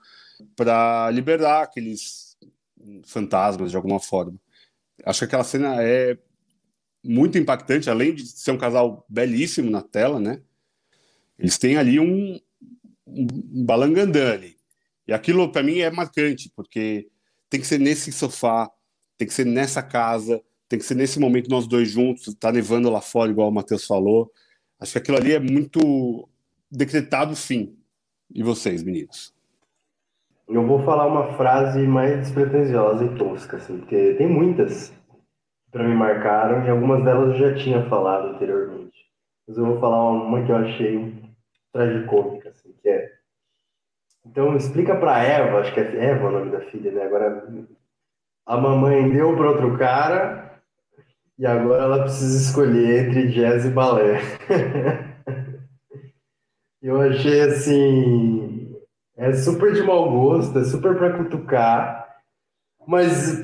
[0.56, 2.38] para liberar aqueles
[3.08, 4.40] fantasmas de alguma forma.
[5.04, 6.16] Acho que aquela cena é
[7.04, 10.40] muito impactante, além de ser um casal belíssimo na tela, né?
[11.40, 12.40] Eles têm ali um,
[13.08, 14.56] um balangandã ali.
[15.08, 17.10] E aquilo para mim é marcante, porque
[17.50, 18.70] tem que ser nesse sofá,
[19.18, 20.40] tem que ser nessa casa,
[20.70, 23.86] tem que ser nesse momento nós dois juntos, tá nevando lá fora, igual o Matheus
[23.86, 24.32] falou.
[24.80, 26.30] Acho que aquilo ali é muito
[26.72, 27.78] decretado fim.
[28.34, 29.34] E vocês, meninos?
[30.48, 34.94] Eu vou falar uma frase mais despretensiosa e tosca, assim, porque tem muitas
[35.72, 38.98] para me marcaram e algumas delas eu já tinha falado anteriormente.
[39.48, 41.14] Mas eu vou falar uma que eu achei
[41.72, 43.12] tragicômica, assim, que é.
[44.26, 47.04] Então, explica para Eva, acho que é Eva o nome da filha, né?
[47.04, 47.48] Agora,
[48.46, 50.62] a mamãe deu para outro cara
[51.38, 54.20] e agora ela precisa escolher entre jazz e balé.
[56.82, 58.76] eu achei assim
[59.18, 62.08] é super de mau gosto, é super para cutucar,
[62.88, 63.44] mas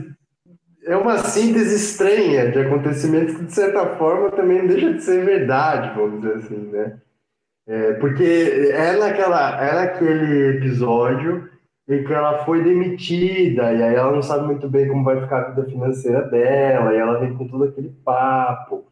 [0.86, 5.98] é uma síntese estranha de acontecimentos que, de certa forma, também deixa de ser verdade,
[5.98, 7.00] vamos dizer assim, né?
[7.66, 11.50] É, porque é naquela, é naquele episódio
[11.88, 15.40] em que ela foi demitida, e aí ela não sabe muito bem como vai ficar
[15.40, 18.86] a vida financeira dela, e ela vem com todo aquele papo.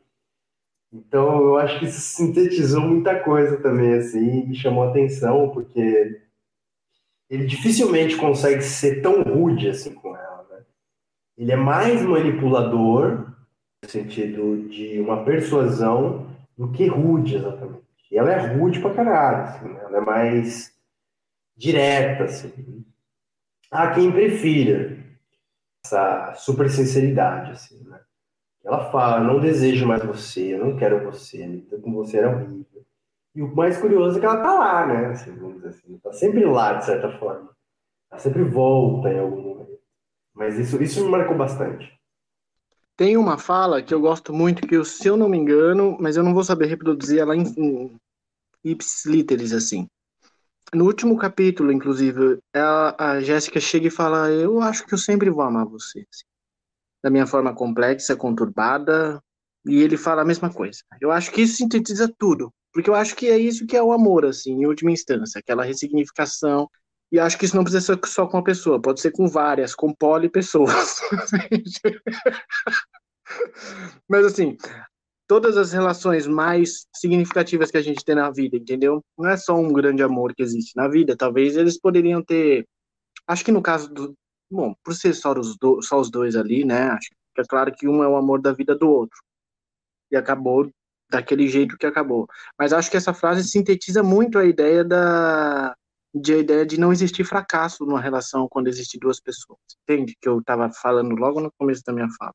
[0.94, 6.22] Então, eu acho que isso sintetizou muita coisa também, assim, e chamou atenção, porque
[7.30, 10.46] ele dificilmente consegue ser tão rude assim com ela.
[10.52, 10.66] Né?
[11.38, 13.32] Ele é mais manipulador,
[13.82, 17.82] no sentido de uma persuasão, do que rude, exatamente.
[18.12, 19.80] E ela é rude pra caralho, assim, né?
[19.82, 20.74] ela é mais
[21.56, 22.86] direta, assim.
[23.72, 24.98] Há quem prefira
[25.86, 28.02] essa super sinceridade, assim, né?
[28.64, 32.86] Ela fala, não desejo mais você, eu não quero você, com você era horrível.
[33.34, 35.06] E o mais curioso é que ela tá lá, né?
[35.08, 37.50] Assim, vamos dizer assim, tá sempre lá, de certa forma.
[38.12, 39.80] Ela sempre volta em algum momento.
[40.34, 41.92] Mas isso, isso me marcou bastante.
[42.96, 46.18] Tem uma fala que eu gosto muito, que eu, se eu não me engano, mas
[46.18, 48.00] eu não vou saber reproduzir ela em, em
[48.64, 49.88] ipsis literis, assim.
[50.74, 55.30] No último capítulo, inclusive, ela, a Jéssica chega e fala: Eu acho que eu sempre
[55.30, 56.06] vou amar você.
[56.10, 56.31] Assim.
[57.04, 59.22] Da minha forma complexa, conturbada.
[59.66, 60.80] E ele fala a mesma coisa.
[61.00, 62.52] Eu acho que isso sintetiza tudo.
[62.74, 65.64] Porque eu acho que é isso que é o amor, assim, em última instância, aquela
[65.64, 66.70] ressignificação.
[67.12, 69.76] E acho que isso não precisa ser só com uma pessoa, pode ser com várias,
[69.76, 71.02] com poli pessoas.
[74.08, 74.58] Mas assim,
[75.28, 79.04] todas as relações mais significativas que a gente tem na vida, entendeu?
[79.18, 82.66] Não é só um grande amor que existe na vida, talvez eles poderiam ter.
[83.28, 84.16] Acho que no caso do.
[84.52, 85.82] Bom, por ser só os, do...
[85.82, 86.90] só os dois ali, né?
[86.90, 89.18] Acho que é claro que um é o amor da vida do outro.
[90.12, 90.70] E acabou
[91.10, 92.28] daquele jeito que acabou.
[92.60, 95.76] Mas acho que essa frase sintetiza muito a ideia da
[96.14, 99.60] de a ideia de não existir fracasso numa relação quando existem duas pessoas.
[99.84, 100.18] Entende?
[100.20, 102.34] Que eu estava falando logo no começo da minha fala.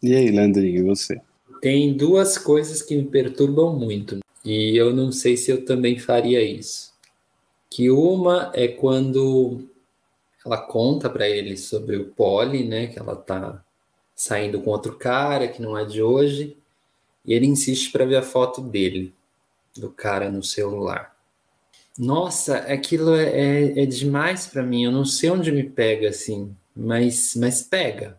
[0.00, 1.20] E aí, Landry, e você?
[1.60, 4.20] Tem duas coisas que me perturbam muito.
[4.44, 6.94] E eu não sei se eu também faria isso.
[7.68, 9.68] Que uma é quando
[10.46, 12.86] ela conta para ele sobre o Polly, né?
[12.86, 13.62] Que ela tá
[14.14, 16.56] saindo com outro cara que não é de hoje.
[17.24, 19.12] E ele insiste para ver a foto dele,
[19.76, 21.14] do cara no celular.
[21.98, 24.84] Nossa, aquilo é, é, é demais para mim.
[24.84, 28.18] Eu não sei onde me pega assim, mas, mas pega.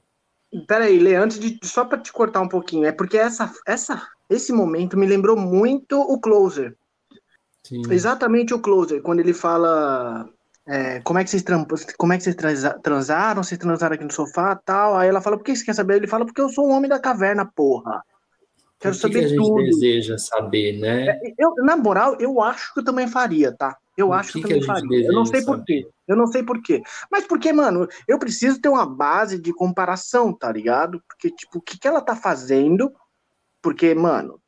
[0.68, 4.52] Peraí, Lê, antes de só para te cortar um pouquinho, é porque essa, essa, esse
[4.52, 6.76] momento me lembrou muito o Closer.
[7.64, 7.82] Sim.
[7.92, 10.30] Exatamente o closer, quando ele fala
[10.68, 11.44] é, como é que vocês,
[11.98, 12.36] como é que vocês
[12.84, 14.98] transaram, vocês transaram aqui no sofá tal.
[14.98, 15.96] Aí ela fala, por que você quer saber?
[15.96, 18.04] Ele fala, porque eu sou um homem da caverna, porra.
[18.80, 19.64] Quero que saber que a gente tudo.
[19.64, 21.08] deseja saber, né?
[21.08, 23.78] É, eu, na moral, eu acho que eu também faria, tá?
[23.98, 25.08] Eu o acho que, que eu também faria.
[25.08, 25.88] Eu não sei por quê.
[26.08, 26.84] Eu não sei por quê.
[27.10, 31.02] Mas porque, mano, eu preciso ter uma base de comparação, tá ligado?
[31.08, 32.94] Porque, tipo, o que, que ela tá fazendo?
[33.62, 34.40] Porque, mano,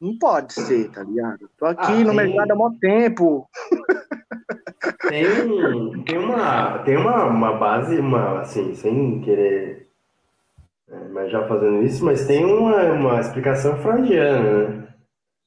[0.00, 1.48] não pode ser, tá ligado?
[1.58, 2.14] Tô aqui ah, no tem...
[2.14, 3.48] mercado há muito tempo.
[5.08, 5.24] Tem,
[6.04, 9.88] tem, uma, tem uma, uma base, uma, assim, sem querer,
[10.88, 14.88] é, mas já fazendo isso, mas tem uma, uma explicação freudiana, né?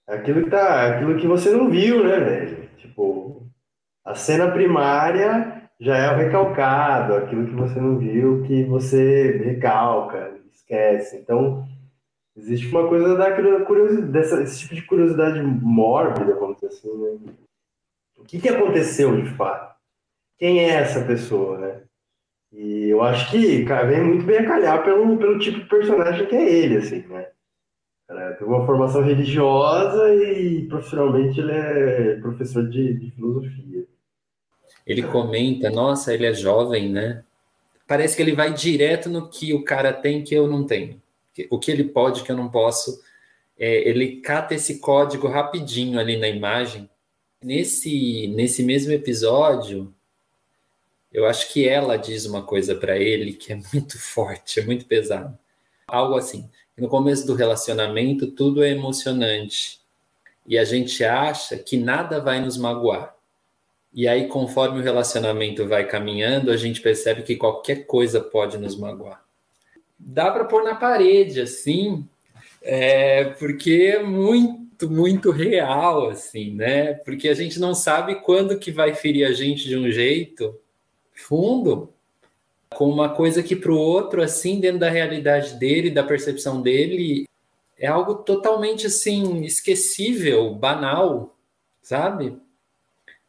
[0.07, 2.69] Aquilo que, tá, aquilo que você não viu, né, velho?
[2.77, 3.47] Tipo,
[4.03, 10.33] a cena primária já é o recalcado, aquilo que você não viu, que você recalca,
[10.51, 11.17] esquece.
[11.17, 11.65] Então,
[12.41, 17.33] Existe uma coisa da curiosidade, dessa, esse tipo de curiosidade mórbida, vamos dizer assim, né?
[18.17, 19.75] O que, que aconteceu de fato?
[20.39, 21.83] Quem é essa pessoa, né?
[22.51, 26.35] E eu acho que vem muito bem a calhar pelo, pelo tipo de personagem que
[26.35, 27.27] é ele, assim, né?
[28.07, 33.85] Cara, tem uma formação religiosa e profissionalmente ele é professor de, de filosofia.
[34.85, 37.23] Ele comenta, nossa, ele é jovem, né?
[37.87, 40.99] Parece que ele vai direto no que o cara tem que eu não tenho
[41.49, 43.01] o que ele pode, que eu não posso.
[43.57, 46.89] É, ele cata esse código rapidinho ali na imagem.
[47.43, 49.93] Nesse, nesse mesmo episódio,
[51.11, 54.85] eu acho que ela diz uma coisa para ele que é muito forte, é muito
[54.85, 55.37] pesado.
[55.87, 56.49] Algo assim.
[56.77, 59.79] No começo do relacionamento, tudo é emocionante.
[60.47, 63.15] E a gente acha que nada vai nos magoar.
[63.93, 68.75] E aí, conforme o relacionamento vai caminhando, a gente percebe que qualquer coisa pode nos
[68.75, 69.23] magoar
[70.05, 72.07] dá para pôr na parede, assim,
[72.61, 76.93] é, porque é muito, muito real, assim, né?
[76.93, 80.59] Porque a gente não sabe quando que vai ferir a gente de um jeito
[81.13, 81.93] fundo,
[82.69, 87.27] com uma coisa que para o outro, assim, dentro da realidade dele, da percepção dele,
[87.77, 91.35] é algo totalmente, assim, esquecível, banal,
[91.81, 92.37] sabe?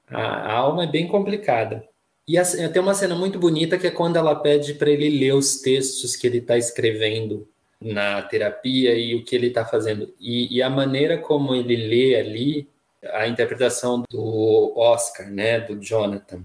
[0.09, 1.89] A, a alma é bem complicada.
[2.33, 5.61] E tem uma cena muito bonita que é quando ela pede para ele ler os
[5.61, 7.47] textos que ele está escrevendo
[7.79, 10.15] na terapia e o que ele está fazendo.
[10.19, 12.69] E, e, a maneira como ele lê ali,
[13.13, 16.43] a interpretação do Oscar, né, do Jonathan,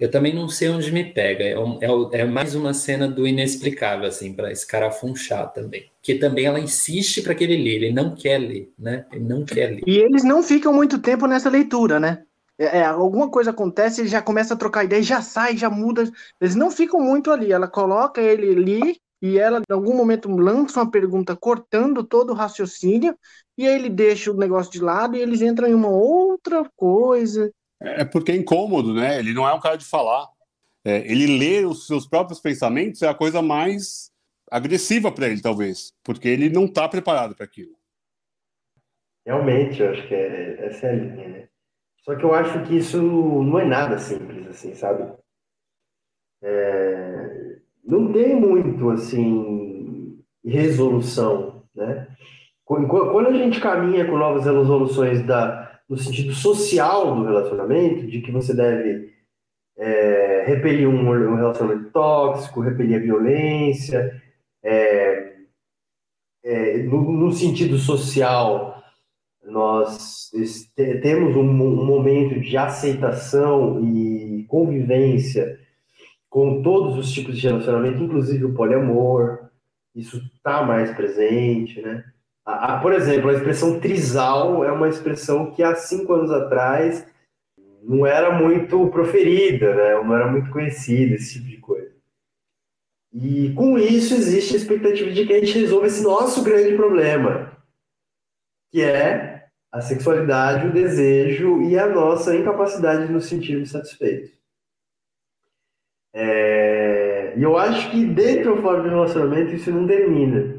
[0.00, 1.44] eu também não sei onde me pega.
[1.44, 5.86] É, um, é, é mais uma cena do inexplicável, assim, para escarafunchar também.
[6.02, 9.04] Que também ela insiste para que ele lê, ele não quer ler, né?
[9.12, 9.82] Ele não quer ler.
[9.86, 12.22] E eles não ficam muito tempo nessa leitura, né?
[12.58, 16.10] É, é, alguma coisa acontece, ele já começa a trocar ideia, já sai, já muda.
[16.40, 17.52] Eles não ficam muito ali.
[17.52, 22.34] Ela coloca ele ali e ela, em algum momento, lança uma pergunta cortando todo o
[22.34, 23.16] raciocínio,
[23.56, 27.50] e aí ele deixa o negócio de lado e eles entram em uma outra coisa.
[27.80, 29.18] É porque é incômodo, né?
[29.18, 30.28] Ele não é um cara de falar.
[30.84, 34.10] É, ele lê os seus próprios pensamentos é a coisa mais
[34.50, 37.76] agressiva para ele, talvez, porque ele não está preparado para aquilo.
[39.26, 41.48] Realmente, eu acho que é, essa é a linha, né?
[42.08, 45.12] Só que eu acho que isso não é nada simples, assim, sabe?
[46.42, 52.08] É, não tem muito, assim, resolução, né?
[52.64, 58.32] Quando a gente caminha com novas resoluções da, no sentido social do relacionamento, de que
[58.32, 59.12] você deve
[59.76, 64.22] é, repelir um, um, relacionamento tóxico, repelir a violência,
[64.62, 65.34] é,
[66.42, 68.77] é, no, no, sentido social,
[69.50, 70.30] nós
[71.02, 75.58] temos um, momento de aceitação e convivência
[76.28, 79.48] com todos os tipos de relacionamento, inclusive o poliamor,
[79.94, 82.04] isso está mais presente, né?
[82.44, 87.06] A, a, por exemplo, a expressão trisal é uma expressão que há cinco anos atrás
[87.82, 89.94] não era muito proferida, né?
[89.94, 91.92] não era muito conhecida, esse tipo de coisa.
[93.12, 97.52] E com isso existe a expectativa de que a gente resolva esse nosso grande problema,
[98.70, 99.27] que é
[99.70, 104.30] a sexualidade, o desejo e a nossa incapacidade de nos sentirmos satisfeitos.
[106.14, 107.34] É...
[107.36, 110.58] E eu acho que dentro ou fora do relacionamento isso não termina.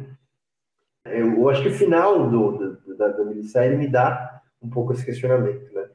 [1.05, 5.05] Eu acho que o final do, do, da, da minissérie me dá um pouco esse
[5.05, 5.73] questionamento.
[5.73, 5.89] Né?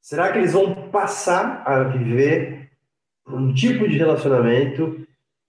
[0.00, 2.70] Será que eles vão passar a viver
[3.26, 5.06] um tipo de relacionamento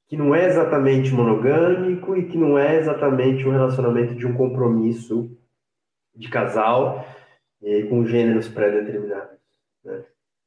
[0.07, 5.35] que não é exatamente monogâmico e que não é exatamente um relacionamento de um compromisso
[6.15, 7.05] de casal
[7.61, 9.39] e com gêneros pré-determinados.
[9.83, 10.03] Né?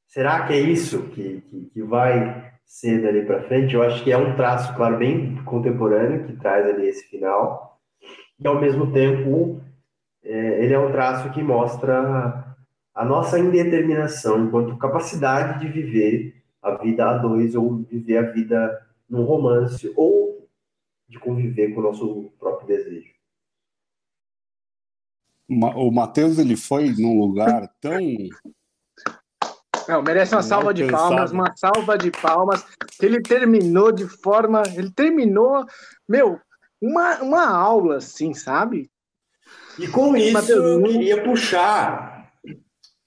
[0.07, 3.75] Será que é isso que, que, que vai ser dali para frente?
[3.75, 7.81] Eu acho que é um traço, claro, bem contemporâneo que traz ali esse final
[8.39, 9.61] e ao mesmo tempo
[10.23, 12.57] é, ele é um traço que mostra
[12.95, 18.87] a nossa indeterminação enquanto capacidade de viver a vida a dois ou viver a vida
[19.09, 20.49] num romance ou
[21.09, 23.16] de conviver com o nosso próprio desejo.
[25.49, 27.99] O Matheus ele foi num lugar tão
[29.89, 32.65] não, merece uma salva de palmas, uma salva de palmas.
[33.01, 34.63] Ele terminou de forma.
[34.75, 35.65] Ele terminou,
[36.09, 36.41] meu,
[36.81, 38.91] uma, uma aula, assim, sabe?
[39.79, 42.33] E com isso, Mateus, eu queria puxar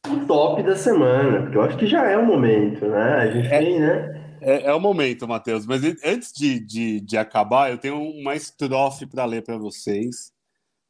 [0.07, 3.13] o top da semana, porque eu acho que já é o momento, né?
[3.15, 4.37] A gente é, tem, né?
[4.41, 5.65] É, é o momento, Matheus.
[5.65, 10.31] Mas antes de, de, de acabar, eu tenho uma estrofe para ler para vocês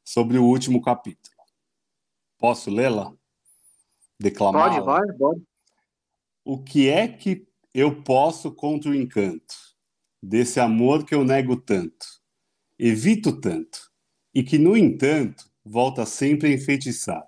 [0.03, 1.28] sobre o último capítulo.
[2.39, 3.13] Posso lê-la?
[4.19, 4.71] Declamar?
[4.71, 5.49] Pode, vai, pode
[6.51, 9.55] o que é que eu posso contra o encanto
[10.19, 12.07] desse amor que eu nego tanto,
[12.79, 13.91] evito tanto,
[14.33, 17.23] e que, no entanto, volta sempre a enfeitiçar,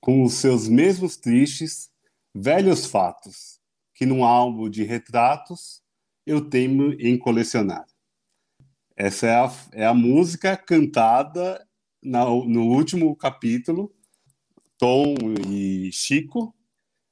[0.00, 1.90] com os seus mesmos tristes,
[2.32, 3.60] velhos fatos,
[3.92, 5.82] que num álbum de retratos
[6.24, 7.84] eu teimo em colecionar.
[8.96, 11.66] Essa é a, é a música cantada
[12.00, 13.92] na, no último capítulo,
[14.82, 15.14] Tom
[15.48, 16.52] e Chico,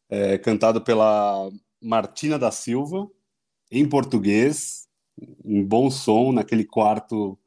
[0.08, 1.48] é, cantado pela
[1.80, 3.08] Martina da Silva,
[3.70, 4.88] em português,
[5.44, 7.38] em bom som, naquele quarto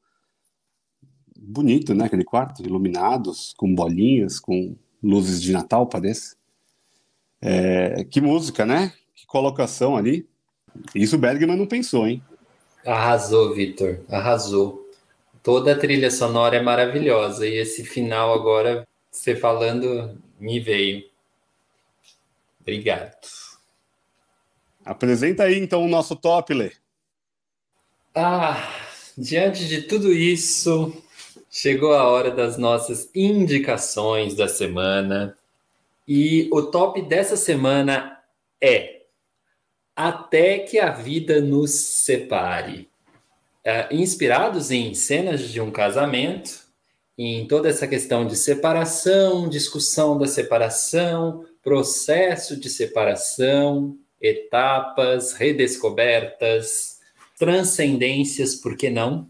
[1.38, 2.06] bonito, né?
[2.06, 6.38] Aquele quarto, iluminados, com bolinhas, com luzes de Natal, parece.
[7.42, 8.94] É, que música, né?
[9.14, 10.26] Que colocação ali.
[10.96, 12.24] Isso o Bergman não pensou, hein?
[12.86, 14.90] Arrasou, Vitor, arrasou.
[15.44, 21.06] Toda a trilha sonora é maravilhosa e esse final agora, você falando, me veio.
[22.60, 23.28] Obrigado.
[24.84, 26.72] Apresenta aí então o nosso top, Lê.
[28.16, 28.70] Ah,
[29.18, 30.94] diante de tudo isso,
[31.50, 35.38] chegou a hora das nossas indicações da semana.
[36.08, 38.20] E o top dessa semana
[38.60, 39.04] é
[39.96, 42.90] Até que a Vida nos Separe.
[43.64, 46.63] É, inspirados em cenas de um casamento,
[47.18, 57.00] em toda essa questão de separação, discussão da separação, processo de separação, etapas, redescobertas,
[57.38, 59.28] transcendências, por que não?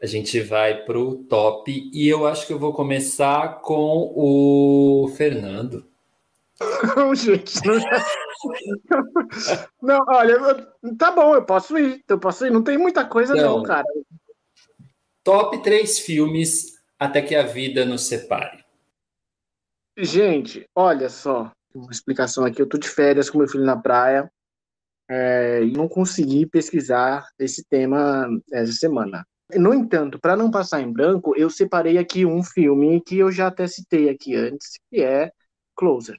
[0.00, 5.08] A gente vai para o top e eu acho que eu vou começar com o
[5.16, 5.86] Fernando.
[6.94, 7.74] Não, gente, não...
[9.82, 10.38] não, olha,
[10.98, 13.86] tá bom, eu posso ir, eu posso ir, não tem muita coisa então, não, cara.
[15.22, 18.64] Top três filmes até que a vida nos separe.
[19.96, 22.60] Gente, olha só, uma explicação aqui.
[22.60, 24.30] Eu tô de férias com meu filho na praia
[25.08, 29.26] é, e não consegui pesquisar esse tema essa semana.
[29.54, 33.48] No entanto, para não passar em branco, eu separei aqui um filme que eu já
[33.48, 35.30] até citei aqui antes, que é
[35.76, 36.16] Closer.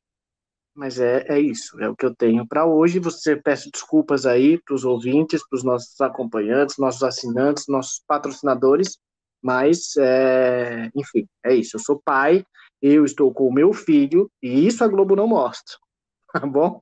[0.75, 2.99] Mas é, é isso, é o que eu tenho para hoje.
[2.99, 8.97] Você peço desculpas aí para os ouvintes, para os nossos acompanhantes, nossos assinantes, nossos patrocinadores,
[9.45, 11.75] mas é, enfim, é isso.
[11.75, 12.43] Eu sou pai
[12.81, 15.75] eu estou com o meu filho e isso a Globo não mostra.
[16.31, 16.81] Tá bom?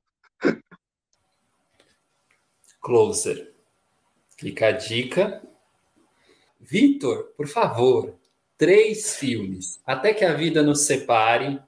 [2.80, 3.54] Closer.
[4.36, 5.40] Fica a dica.
[6.60, 8.18] Vitor, por favor,
[8.58, 9.80] três filmes.
[9.86, 11.62] Até que a vida nos separe.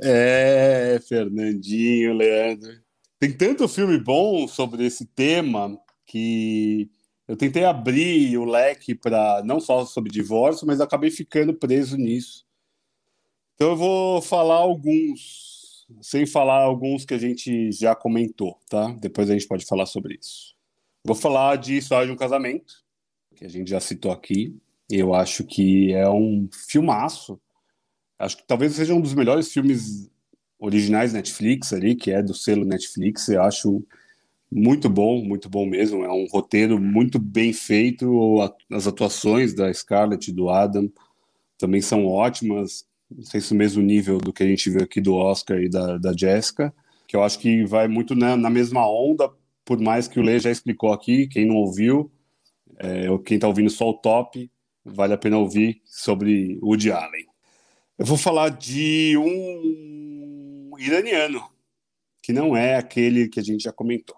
[0.00, 2.80] É, Fernandinho, Leandro.
[3.18, 5.76] Tem tanto filme bom sobre esse tema
[6.06, 6.88] que
[7.28, 12.46] eu tentei abrir o leque para não só sobre divórcio, mas acabei ficando preso nisso.
[13.54, 18.96] Então eu vou falar alguns, sem falar alguns que a gente já comentou, tá?
[18.98, 20.56] Depois a gente pode falar sobre isso.
[21.04, 22.82] Vou falar de História de um Casamento,
[23.36, 24.56] que a gente já citou aqui.
[24.90, 27.38] Eu acho que é um filmaço.
[28.18, 30.10] Acho que talvez seja um dos melhores filmes
[30.58, 33.28] originais Netflix ali, que é do selo Netflix.
[33.28, 33.84] Eu acho
[34.50, 36.04] muito bom, muito bom mesmo.
[36.04, 38.40] É um roteiro muito bem feito.
[38.70, 40.90] As atuações da Scarlett e do Adam
[41.58, 45.00] também são ótimas não sei se o mesmo nível do que a gente viu aqui
[45.00, 46.74] do Oscar e da, da Jessica,
[47.06, 49.30] que eu acho que vai muito na, na mesma onda,
[49.64, 52.10] por mais que o Lê já explicou aqui, quem não ouviu,
[52.78, 54.50] é, ou quem está ouvindo só o top,
[54.84, 57.26] vale a pena ouvir sobre Woody Allen.
[57.98, 61.42] Eu vou falar de um iraniano,
[62.22, 64.16] que não é aquele que a gente já comentou.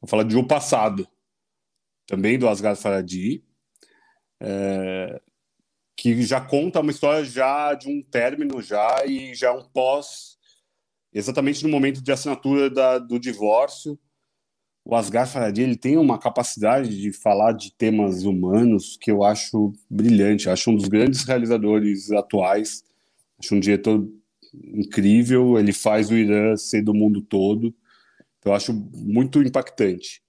[0.00, 1.06] Vou falar de O Passado,
[2.06, 3.44] também do Asghar Farhadi,
[4.40, 5.20] é,
[5.96, 10.38] que já conta uma história já de um término já e já um pós,
[11.12, 13.98] exatamente no momento de assinatura da, do divórcio.
[14.84, 19.74] O Asghar Farhadi ele tem uma capacidade de falar de temas humanos que eu acho
[19.90, 20.46] brilhante.
[20.46, 22.82] Eu acho um dos grandes realizadores atuais.
[23.38, 24.08] Acho um diretor
[24.54, 25.58] incrível.
[25.58, 27.74] Ele faz o Irã ser do mundo todo.
[28.44, 30.22] Eu acho muito impactante.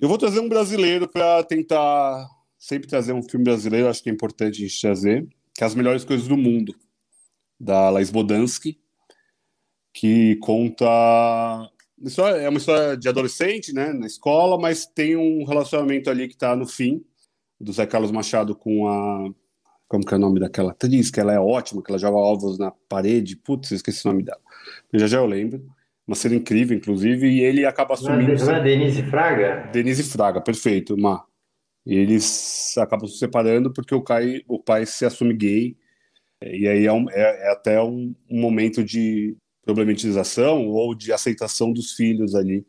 [0.00, 2.28] Eu vou trazer um brasileiro para tentar
[2.58, 5.74] sempre trazer um filme brasileiro, acho que é importante a gente trazer, que é As
[5.74, 6.74] Melhores Coisas do Mundo,
[7.60, 8.80] da Lais Bodansky,
[9.92, 10.84] que conta.
[12.38, 16.56] É uma história de adolescente, né, na escola, mas tem um relacionamento ali que está
[16.56, 17.04] no fim,
[17.60, 19.30] do Zé Carlos Machado com a.
[19.86, 21.10] Como que é o nome daquela atriz?
[21.10, 23.36] Que ela é ótima, que ela joga ovos na parede.
[23.36, 24.40] Putz, esqueci o nome dela.
[24.92, 25.64] Mas já já eu lembro.
[26.06, 28.34] Uma cena incrível, inclusive, e ele acaba assumindo.
[28.44, 29.70] Não é, Denise Fraga?
[29.72, 31.24] Denise Fraga, perfeito, Má.
[31.86, 35.76] E eles acabam se separando porque o pai, o pai se assume gay.
[36.42, 41.72] E aí é, um, é, é até um, um momento de problematização ou de aceitação
[41.72, 42.66] dos filhos ali.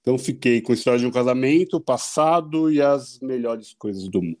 [0.00, 4.38] Então fiquei com a história de um casamento, passado e as melhores coisas do mundo.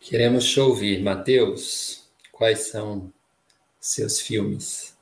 [0.00, 2.08] Queremos te ouvir, Matheus.
[2.30, 3.12] Quais são
[3.80, 4.95] seus filmes?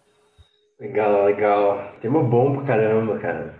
[0.84, 1.94] Legal, legal.
[2.02, 3.54] Tema bom pra caramba, cara.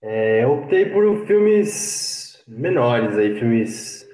[0.00, 4.08] É, eu optei por filmes menores aí, filmes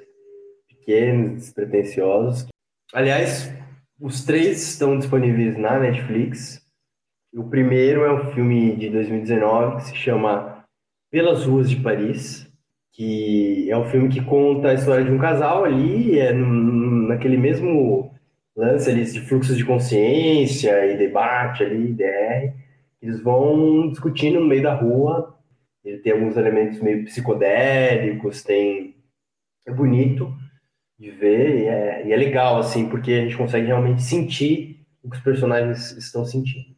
[0.67, 2.47] pequenos, despretensiosos.
[2.95, 3.53] Aliás,
[4.01, 6.63] os três estão disponíveis na Netflix.
[7.35, 10.65] O primeiro é um filme de 2019 que se chama
[11.11, 12.51] Pelas Ruas de Paris,
[12.95, 18.11] que é um filme que conta a história de um casal ali, é naquele mesmo
[18.59, 22.53] lance ali de fluxos de consciência e debate ali, DR.
[23.01, 25.39] Eles vão discutindo no meio da rua.
[25.85, 28.97] Ele tem alguns elementos meio psicodélicos, tem
[29.65, 30.35] é bonito
[30.99, 35.09] de ver e é, e é legal, assim, porque a gente consegue realmente sentir o
[35.09, 36.75] que os personagens estão sentindo.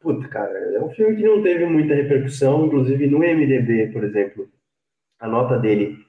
[0.00, 4.48] Puta, cara, é um filme que não teve muita repercussão, inclusive no MDB, por exemplo,
[5.18, 6.04] a nota dele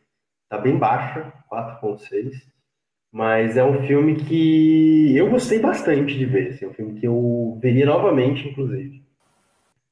[0.49, 2.33] tá bem baixa, 4.6,
[3.11, 7.07] mas é um filme que eu gostei bastante de ver, assim, é um filme que
[7.07, 9.03] eu veria novamente, inclusive.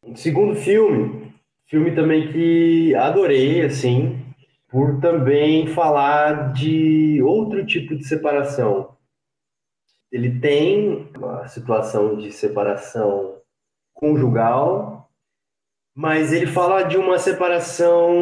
[0.03, 1.34] O segundo filme,
[1.65, 4.19] filme também que adorei, assim,
[4.69, 8.95] por também falar de outro tipo de separação.
[10.11, 13.41] Ele tem uma situação de separação
[13.94, 15.10] conjugal,
[15.95, 18.14] mas ele fala de uma separação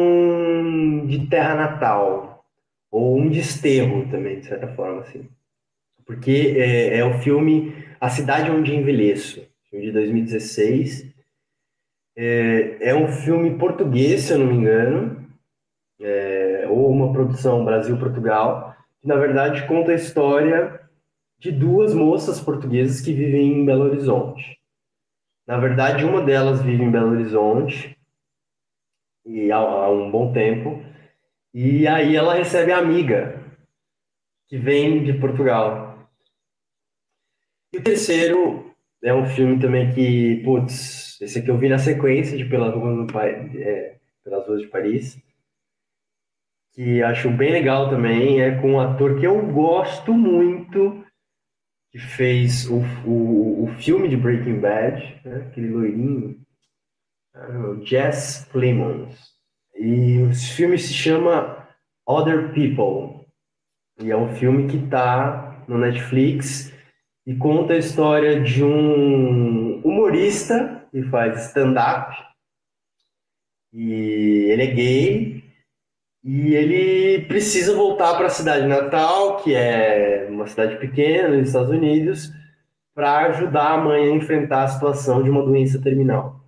[1.06, 2.35] de terra natal,
[2.90, 5.28] ou um desterro também, de certa forma, assim.
[6.04, 11.14] Porque é, é o filme A Cidade Onde Envelheço, de 2016.
[12.16, 15.26] É, é um filme português, se eu não me engano,
[16.00, 20.80] é, ou uma produção Brasil-Portugal, que na verdade conta a história
[21.38, 24.58] de duas moças portuguesas que vivem em Belo Horizonte.
[25.46, 27.96] Na verdade, uma delas vive em Belo Horizonte
[29.24, 30.82] e há, há um bom tempo,
[31.56, 33.42] e aí ela recebe a amiga
[34.48, 36.08] que vem de Portugal.
[37.72, 42.36] E o terceiro é um filme também que, putz, esse aqui eu vi na sequência
[42.36, 45.20] de Pelas Ruas, do, é, Pelas Ruas de Paris
[46.76, 51.02] que acho bem legal também, é com um ator que eu gosto muito,
[51.90, 55.46] que fez o, o, o filme de Breaking Bad, né?
[55.48, 56.38] aquele loirinho,
[57.34, 59.35] ah, Jess Plemons.
[59.78, 61.66] E o filme se chama
[62.06, 63.26] Other People.
[64.00, 66.72] E é um filme que está no Netflix
[67.26, 72.14] e conta a história de um humorista que faz stand-up.
[73.72, 75.44] E ele é gay
[76.24, 81.70] e ele precisa voltar para a cidade natal, que é uma cidade pequena nos Estados
[81.70, 82.32] Unidos,
[82.94, 86.45] para ajudar a mãe a enfrentar a situação de uma doença terminal.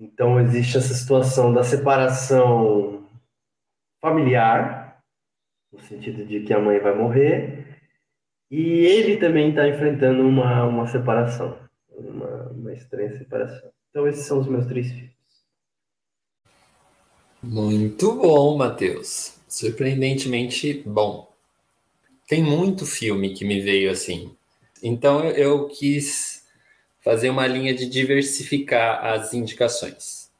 [0.00, 3.06] Então existe essa situação da separação
[4.00, 5.04] familiar,
[5.70, 7.78] no sentido de que a mãe vai morrer,
[8.50, 11.58] e ele também está enfrentando uma, uma separação,
[11.90, 13.70] uma, uma estranha separação.
[13.90, 15.10] Então esses são os meus três filhos.
[17.42, 19.38] Muito bom, Matheus.
[19.46, 21.30] Surpreendentemente bom.
[22.26, 24.34] Tem muito filme que me veio assim.
[24.82, 26.39] Então eu quis
[27.02, 30.30] fazer uma linha de diversificar as indicações.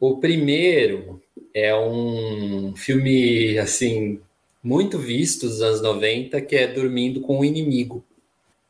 [0.00, 1.22] O primeiro
[1.52, 4.20] é um filme assim
[4.62, 8.04] muito visto dos anos 90, que é Dormindo com o Inimigo,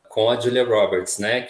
[0.07, 1.47] com a Julia Roberts, né?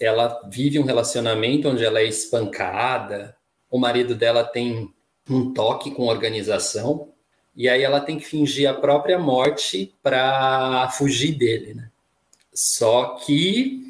[0.00, 3.36] Ela vive um relacionamento onde ela é espancada,
[3.70, 4.92] o marido dela tem
[5.28, 7.08] um toque com organização,
[7.54, 11.90] e aí ela tem que fingir a própria morte para fugir dele, né?
[12.54, 13.89] Só que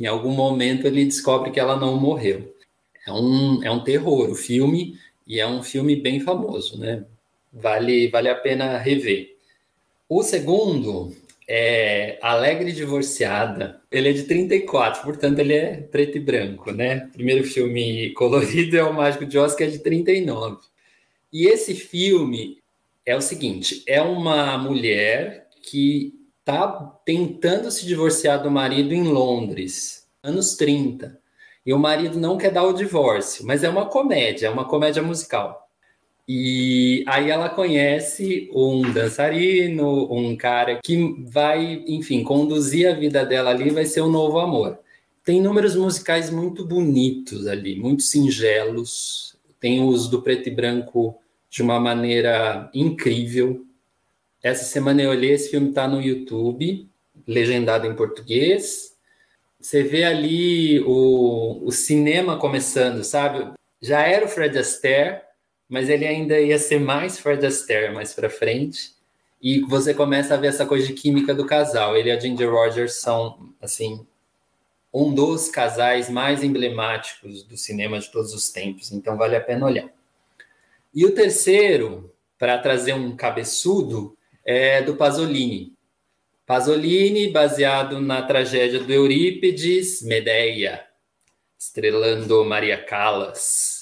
[0.00, 2.54] em algum momento ele descobre que ela não morreu.
[3.06, 7.04] É um, é um terror o filme, e é um filme bem famoso, né?
[7.52, 9.34] Vale, vale a pena rever.
[10.08, 11.12] O segundo
[11.48, 13.80] é Alegre Divorciada.
[13.90, 17.08] Ele é de 34, portanto ele é preto e branco, né?
[17.12, 20.58] Primeiro filme colorido é o Mágico de Oz, que é de 39.
[21.32, 22.58] E esse filme
[23.04, 26.14] é o seguinte: é uma mulher que
[26.46, 31.18] está tentando se divorciar do marido em Londres, anos 30.
[31.64, 35.02] E o marido não quer dar o divórcio, mas é uma comédia, é uma comédia
[35.02, 35.68] musical.
[36.28, 43.50] E aí ela conhece um dançarino, um cara que vai, enfim, conduzir a vida dela
[43.50, 44.78] ali, vai ser um novo amor.
[45.24, 49.36] Tem números musicais muito bonitos ali, muito singelos.
[49.58, 51.16] Tem os do preto e branco
[51.50, 53.65] de uma maneira incrível.
[54.46, 56.88] Essa semana eu olhei, esse filme está no YouTube,
[57.26, 58.96] legendado em português.
[59.58, 63.52] Você vê ali o, o cinema começando, sabe?
[63.82, 65.20] Já era o Fred Astaire,
[65.68, 68.94] mas ele ainda ia ser mais Fred Astaire mais para frente.
[69.42, 71.96] E você começa a ver essa coisa de química do casal.
[71.96, 74.06] Ele e a Ginger Rogers são, assim,
[74.94, 78.92] um dos casais mais emblemáticos do cinema de todos os tempos.
[78.92, 79.90] Então vale a pena olhar.
[80.94, 84.15] E o terceiro, para trazer um cabeçudo,
[84.46, 85.74] é do Pasolini.
[86.46, 90.86] Pasolini, baseado na tragédia do Eurípides, Medeia,
[91.58, 93.76] estrelando Maria Callas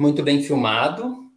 [0.00, 1.30] muito bem filmado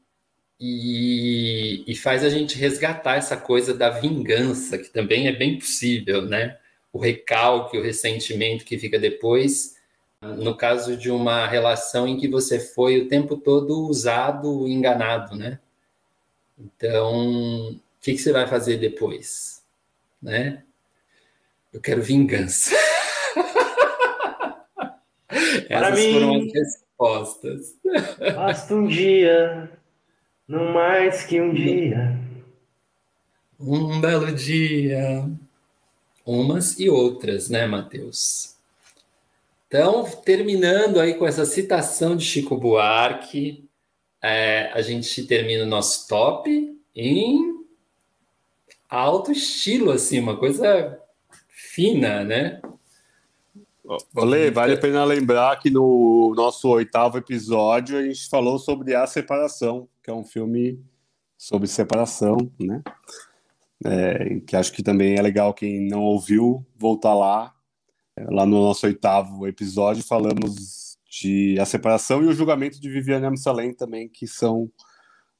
[0.58, 6.22] e, e, faz a gente resgatar essa coisa da vingança, que também é bem possível,
[6.22, 6.58] né?
[6.94, 9.76] O recalque, o ressentimento que fica depois,
[10.22, 15.60] no caso de uma relação em que você foi o tempo todo usado, enganado, né?
[16.58, 19.64] Então, o que, que você vai fazer depois,
[20.22, 20.62] né?
[21.72, 22.76] Eu quero vingança.
[25.70, 27.78] Para Essas mim, foram as respostas.
[28.36, 29.72] Basta um dia,
[30.46, 32.20] não mais que um dia.
[33.58, 35.26] Um belo dia.
[36.26, 38.54] Umas e outras, né, Matheus?
[39.66, 43.64] Então, terminando aí com essa citação de Chico Buarque,
[44.22, 47.63] é, a gente termina o nosso top em
[48.94, 51.00] alto estilo, assim, uma coisa
[51.48, 52.62] fina, né?
[54.16, 59.06] Olê, vale a pena lembrar que no nosso oitavo episódio a gente falou sobre A
[59.06, 60.80] Separação, que é um filme
[61.38, 62.82] sobre separação, né?
[63.86, 67.54] É, que acho que também é legal quem não ouviu voltar lá.
[68.30, 73.74] Lá no nosso oitavo episódio falamos de A Separação e o julgamento de Viviane Amsalem
[73.74, 74.72] também, que são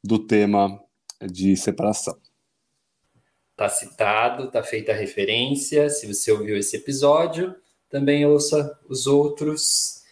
[0.04, 0.78] do tema
[1.32, 2.18] de separação.
[3.64, 5.90] Tá citado, tá feita a referência.
[5.90, 7.56] Se você ouviu esse episódio,
[7.90, 10.04] também ouça os outros.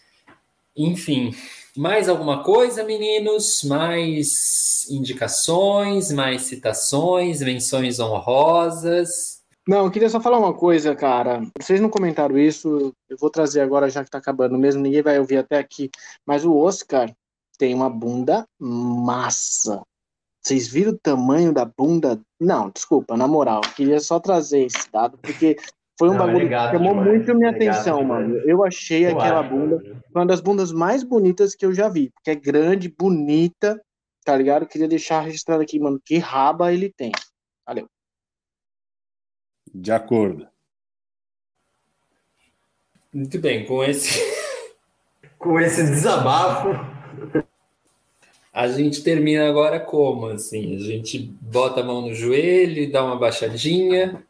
[0.74, 1.36] Enfim,
[1.76, 3.62] mais alguma coisa, meninos?
[3.66, 9.42] Mais indicações, mais citações, menções honrosas?
[9.68, 11.42] Não, eu queria só falar uma coisa, cara.
[11.60, 15.20] Vocês não comentaram isso, eu vou trazer agora já que tá acabando mesmo, ninguém vai
[15.20, 15.92] ouvir até aqui.
[16.26, 17.14] Mas o Oscar
[17.58, 19.82] tem uma bunda massa.
[20.42, 22.20] Vocês viram o tamanho da bunda?
[22.40, 25.56] Não, desculpa, na moral, queria só trazer esse dado, porque
[26.00, 28.28] foi um não, bagulho é que chamou demais, muito minha é atenção, demais.
[28.28, 28.38] mano.
[28.40, 30.04] Eu achei aquela acho, bunda mano.
[30.16, 33.80] uma das bundas mais bonitas que eu já vi, porque é grande, bonita,
[34.26, 34.66] tá ligado?
[34.66, 37.12] queria deixar registrado aqui, mano, que raba ele tem.
[37.68, 37.88] Valeu.
[39.72, 40.48] De acordo.
[43.14, 44.20] Muito bem, com esse
[45.38, 46.70] com esse desabafo
[48.54, 50.76] a gente termina agora como assim?
[50.76, 54.24] A gente bota a mão no joelho, dá uma baixadinha,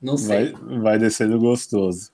[0.00, 0.52] não sei.
[0.52, 2.10] Vai, vai descendo gostoso.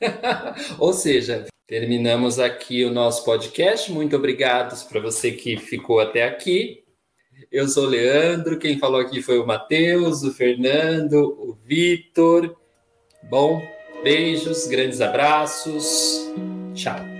[0.78, 3.90] Ou seja, terminamos aqui o nosso podcast.
[3.90, 6.82] Muito obrigado para você que ficou até aqui.
[7.50, 12.56] Eu sou o Leandro, quem falou aqui foi o Matheus, o Fernando, o Vitor.
[13.24, 13.62] Bom,
[14.02, 16.30] beijos, grandes abraços.
[16.74, 17.11] Tchau.